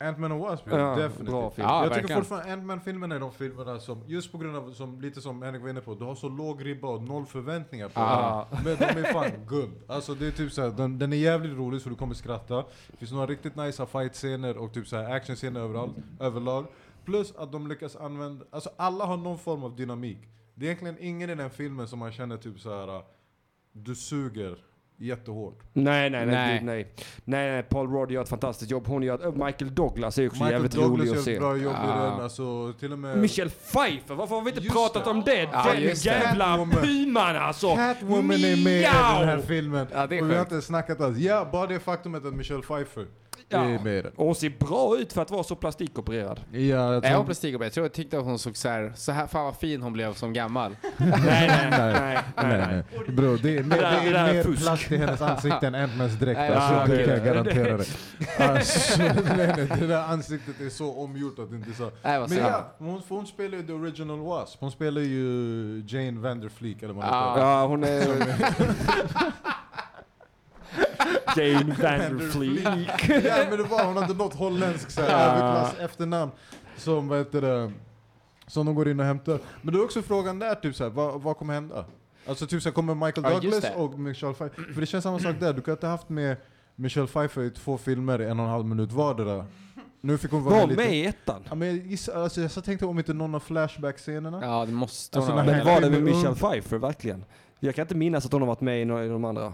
[0.00, 1.26] Ant-Man och Wasp, Ja, definitivt.
[1.30, 1.66] bra film.
[1.68, 2.02] Ja, jag verkligen.
[2.08, 5.62] tycker fortfarande Ant-Man-filmerna är de filmerna som, just på grund av, som, lite som Henrik
[5.62, 8.46] var inne på, du har så låg ribba och noll förväntningar på Ja.
[8.50, 8.64] den.
[8.64, 9.72] Men de är fan guld.
[9.86, 12.64] Alltså det är typ såhär, den, den är jävligt rolig så du kommer skratta.
[12.90, 16.66] Det finns några riktigt nice fight-scener och typ såhär actionscener överallt, överlag.
[17.04, 20.18] Plus att de lyckas använda, alltså alla har någon form av dynamik.
[20.54, 23.02] Det är egentligen ingen i den filmen som man känner typ såhär,
[23.72, 24.58] du suger
[25.00, 25.58] jättehårt.
[25.72, 26.34] Nej, nej, nej.
[26.34, 26.46] Nej.
[26.46, 26.94] Nej, nej.
[27.24, 28.86] nej, nej Paul Rudd gör ett fantastiskt jobb.
[28.86, 31.38] Hon gör, äh, Michael Douglas är också Michael jävligt Douglas rolig gör att ett se.
[31.38, 33.18] bra jobb i den, alltså till och med...
[33.18, 35.10] Michelle Pfeiffer, varför har vi inte Just pratat det.
[35.10, 35.48] om det?
[35.52, 37.74] Ja, den jävla pyman alltså!
[37.76, 39.86] Catwoman är med i den här filmen.
[39.92, 40.52] Ja, det är och vi har sjukt.
[40.52, 41.18] inte snackat alls.
[41.18, 43.06] Ja, bara det faktumet att Michelle Pfeiffer
[43.52, 43.64] Ja.
[43.64, 44.12] är med i den.
[44.16, 46.40] Och hon ser bra ut för att vara så plastikopererad.
[46.52, 47.66] Ja, jag Är tror- hon plastikopererad?
[47.66, 49.92] Jag tror jag tyckte att hon såg så här, så här, fan vad fin hon
[49.92, 50.76] blev som gammal.
[50.96, 51.10] nej,
[51.48, 52.58] nej, nej, Nej,
[53.06, 53.14] nej.
[53.16, 54.62] Bro, det är, mer, Det det det är är mer fusk.
[54.62, 56.38] plast i hennes ansikte än Ant-Mans dräkt.
[56.38, 57.86] Nej, Alltså, ja, det kan jag garantera dig.
[58.38, 61.90] Alltså, nej, nej, det där ansiktet är så omgjort att det inte är så.
[62.02, 64.60] Nej, Men ja, hon, hon spelar ju The Original Wasp.
[64.60, 67.30] Hon spelar ju Jane Vanderfleek eller vad Ja.
[67.34, 67.46] heter.
[67.46, 68.06] Ja, hon är...
[71.36, 72.64] Jane Vanderfleek.
[73.24, 75.04] ja men det var, hon hade något holländskt Ja.
[75.04, 76.30] överklass efternamn
[76.76, 77.72] som vad heter det,
[78.46, 79.38] som de går in och hämtar.
[79.62, 81.84] Men då är också frågan där, typ såhär, vad, vad kommer hända?
[82.28, 83.74] Alltså typ såhär, kommer Michael Ja, just Douglas det.
[83.74, 86.36] och Michelle Pfeiffer, för det känns samma sak där, du kan inte ha haft med
[86.76, 89.44] Michelle Pfeiffer i två filmer i en och en halv minut vardera.
[90.00, 90.96] Nu fick hon vara Var med med lite.
[90.96, 91.42] i ettan.
[91.48, 94.40] Ja, men jag, gissar, alltså, jag så tänkte om inte någon av flashback-scenerna.
[94.42, 95.64] Ja, det måste hon Alltså, ha när varit.
[95.64, 96.34] Men var det med Michelle.
[96.34, 97.24] Pfeiffer, verkligen?
[97.60, 99.52] Jag kan inte minnas att hon har varit med i några av de andra.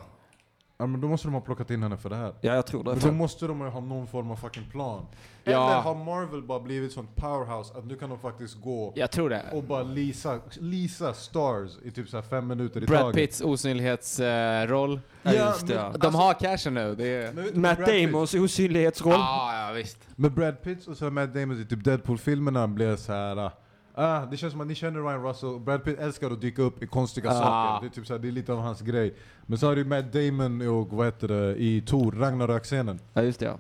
[0.79, 2.33] Ja men då måste de ha plockat in henne för det här.
[2.41, 2.91] Ja, jag tror det.
[2.91, 5.07] Men då måste de ju ha någon form av fucking plan.
[5.45, 5.81] Eller Ja.
[5.81, 9.43] har Marvel bara blivit sånt powerhouse att nu kan de faktiskt gå Jag tror det.
[9.53, 13.17] och bara lisa, lisa stars i typ så här fem minuter i Brad taget.
[13.17, 15.01] Pitts osynlighetsroll.
[15.23, 15.91] Ja, just det, ja.
[15.91, 16.95] men, De har cashen nu.
[16.95, 17.33] Det är...
[17.33, 19.13] men Matt Brad Pitt- Damons osynlighetsroll.
[19.15, 19.99] Ja, ja visst.
[20.17, 23.51] Men Brad Pitts och så Matt Damon i typ Deadpool-filmerna blev så här.
[23.99, 26.83] Ah, det känns som att ni känner Ryan Russell, Brad Pitt älskar att dyka upp
[26.83, 27.33] i konstiga Ah.
[27.35, 27.81] saker.
[27.87, 29.15] Det är, typ så här, det är lite av hans grej.
[29.47, 32.99] Men så har du Matt Damon och vad heter det, i Thor, Ragnarök-scenen.
[33.13, 33.59] Ja, just det ja.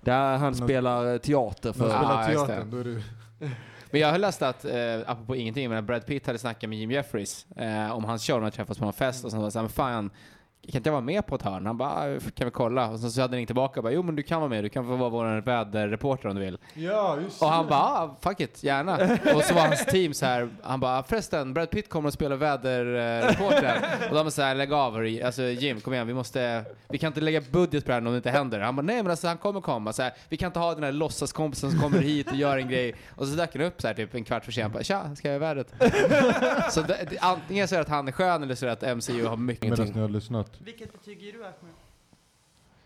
[0.00, 1.90] Där han Nå- spelar eh, teater för...
[1.90, 3.02] han Ah, spelar just teatern, då är det...
[3.90, 4.72] Men jag har läst att, eh,
[5.06, 8.36] apropå ingenting, men att Brad Pitt hade snackat med Jim Jeffries eh, om hans show
[8.40, 10.10] när de träffats på någon fest och sen var det såhär, men fan,
[10.68, 11.66] kan inte jag vara med på ett hörn?
[11.66, 12.88] Han bara, "Ah, kan vi kolla?
[12.90, 14.64] Och sen så hade han ringt tillbaka och bara, jo men du kan vara med,
[14.64, 16.58] du kan få vara vår väderreporter om du vill.
[16.74, 18.92] Ja, just Och han bara, ah, fuck it, gärna.
[19.36, 22.36] Och så var hans team så här, han bara, förresten, Brad Pitt kommer att spela
[22.36, 23.82] väderreporter.
[24.08, 25.22] och de var så här, lägg av, hörru.
[25.22, 28.12] alltså Jim, kom igen, vi måste, vi kan inte lägga budget på det här om
[28.12, 28.60] det inte händer.
[28.60, 29.92] Han bara, nej men alltså han kommer komma.
[29.92, 32.68] Så här, vi kan inte ha den här låtsaskompisen som kommer hit och gör en
[32.68, 32.94] grej.
[33.16, 35.28] Och så dök han upp så här typ en kvart för sent, bara, tja, ska
[35.28, 35.74] jag göra vädret?
[36.72, 38.96] så det, antingen så är det att han är skön eller så är det att
[38.96, 40.51] MCU har mycket Medan ni har lyssnat.
[40.58, 41.74] Vilket betyg ger du Ahmed?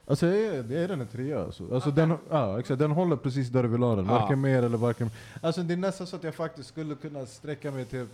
[0.08, 1.74] Alltså det är, det är den en trea alltså.
[1.74, 4.06] alltså den, ja, exakt, den håller precis där du vill ha den.
[4.06, 4.18] Ja.
[4.18, 5.10] Varken mer eller varken...
[5.40, 8.06] Alltså det är nästan så att jag faktiskt skulle kunna sträcka mig till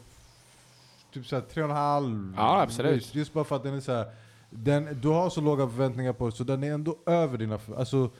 [1.12, 2.34] typ såhär tre och en halv.
[2.36, 2.94] Ja, absolut.
[2.94, 4.06] Just, just bara för att den är såhär,
[4.50, 8.10] den, du har så låga förväntningar på så den är ändå över dina för, alltså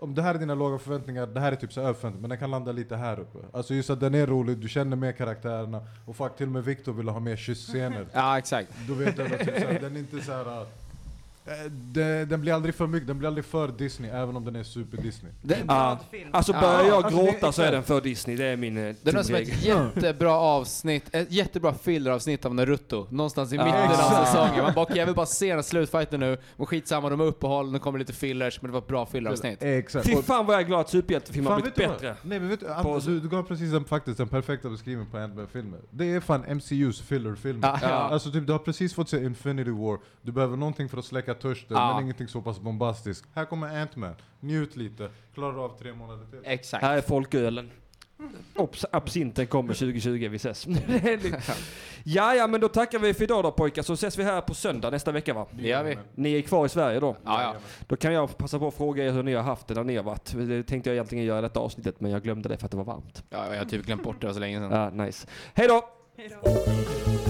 [0.00, 2.30] om det här är dina låga förväntningar, det här är typ så över förväntningar, men
[2.30, 3.38] den kan landa lite här uppe.
[3.52, 6.64] Alltså just att den är rolig, du känner med karaktärerna, och fuck till och med
[6.64, 8.06] Victor ville ha mer kyssscener.
[8.12, 8.72] Ja, exakt.
[8.88, 10.66] Då vet jag att typ såhär, den är inte såhär...
[11.50, 14.56] äh, den, den blir aldrig för mycket, den blir aldrig för Disney, även om den
[14.56, 15.32] är super Disney.
[15.42, 16.30] Det, En film.
[16.32, 18.36] Alltså Ja, börjar jag alltså, det är gråta så är den för Disney.
[18.36, 22.54] Det är min eh, Det är nog som ett jättebra avsnitt, ett jättebra filleravsnitt av
[22.54, 23.06] Naruto.
[23.10, 24.28] Någonstans i mitten av exakt.
[24.28, 24.62] säsongen.
[24.64, 26.38] Man bara, okej, jag vill bara se den här slutfighten nu.
[26.56, 29.62] Och skitsamma, de har uppehåll, nu kommer lite fillers, men det var ett bra filleravsnitt.
[29.62, 30.06] Exakt.
[30.06, 32.16] Fy fan vad jag är glad att superhjältefilmer har blivit bättre.
[32.22, 35.10] Nej men vet du, På- Ant- du, du gav precis den, faktiskt den perfekta beskrivningen
[35.10, 35.78] på Ant-Man-filmer.
[35.90, 37.68] Det är fan MCUs filler-filmer.
[37.68, 37.88] Ja, ja.
[37.88, 41.34] Alltså typ, du har precis fått se Infinity War, du behöver någonting för att släcka
[41.40, 41.94] törsten, Ja.
[41.94, 43.28] men ingenting så pass bombastiskt.
[43.34, 46.40] Här kommer Ant-Man, njut lite, klarar av tre månader till.
[46.44, 46.82] Exakt.
[46.84, 47.70] Här är folkölen.
[48.56, 50.66] Obs, absinten kommer 2020, vi ses.
[52.04, 54.54] ja, ja, men då tackar vi för idag då pojkar, så ses vi här på
[54.54, 55.46] söndag nästa vecka va?
[55.50, 55.98] Det gör vi.
[56.14, 57.16] Ni är kvar i Sverige då?
[57.24, 57.54] Ja, ja.
[57.86, 59.96] Då kan jag passa på att fråga er hur ni har haft det där ni
[59.96, 60.32] har varit.
[60.36, 62.76] Det tänkte jag egentligen göra i detta avsnittet, men jag glömde det för att det
[62.76, 63.24] var varmt.
[63.30, 64.70] ja, jag har typ glömt bort det, så länge sedan.
[64.96, 65.26] Ja, nice.
[65.54, 65.82] Hej då!
[66.16, 67.29] Hej då.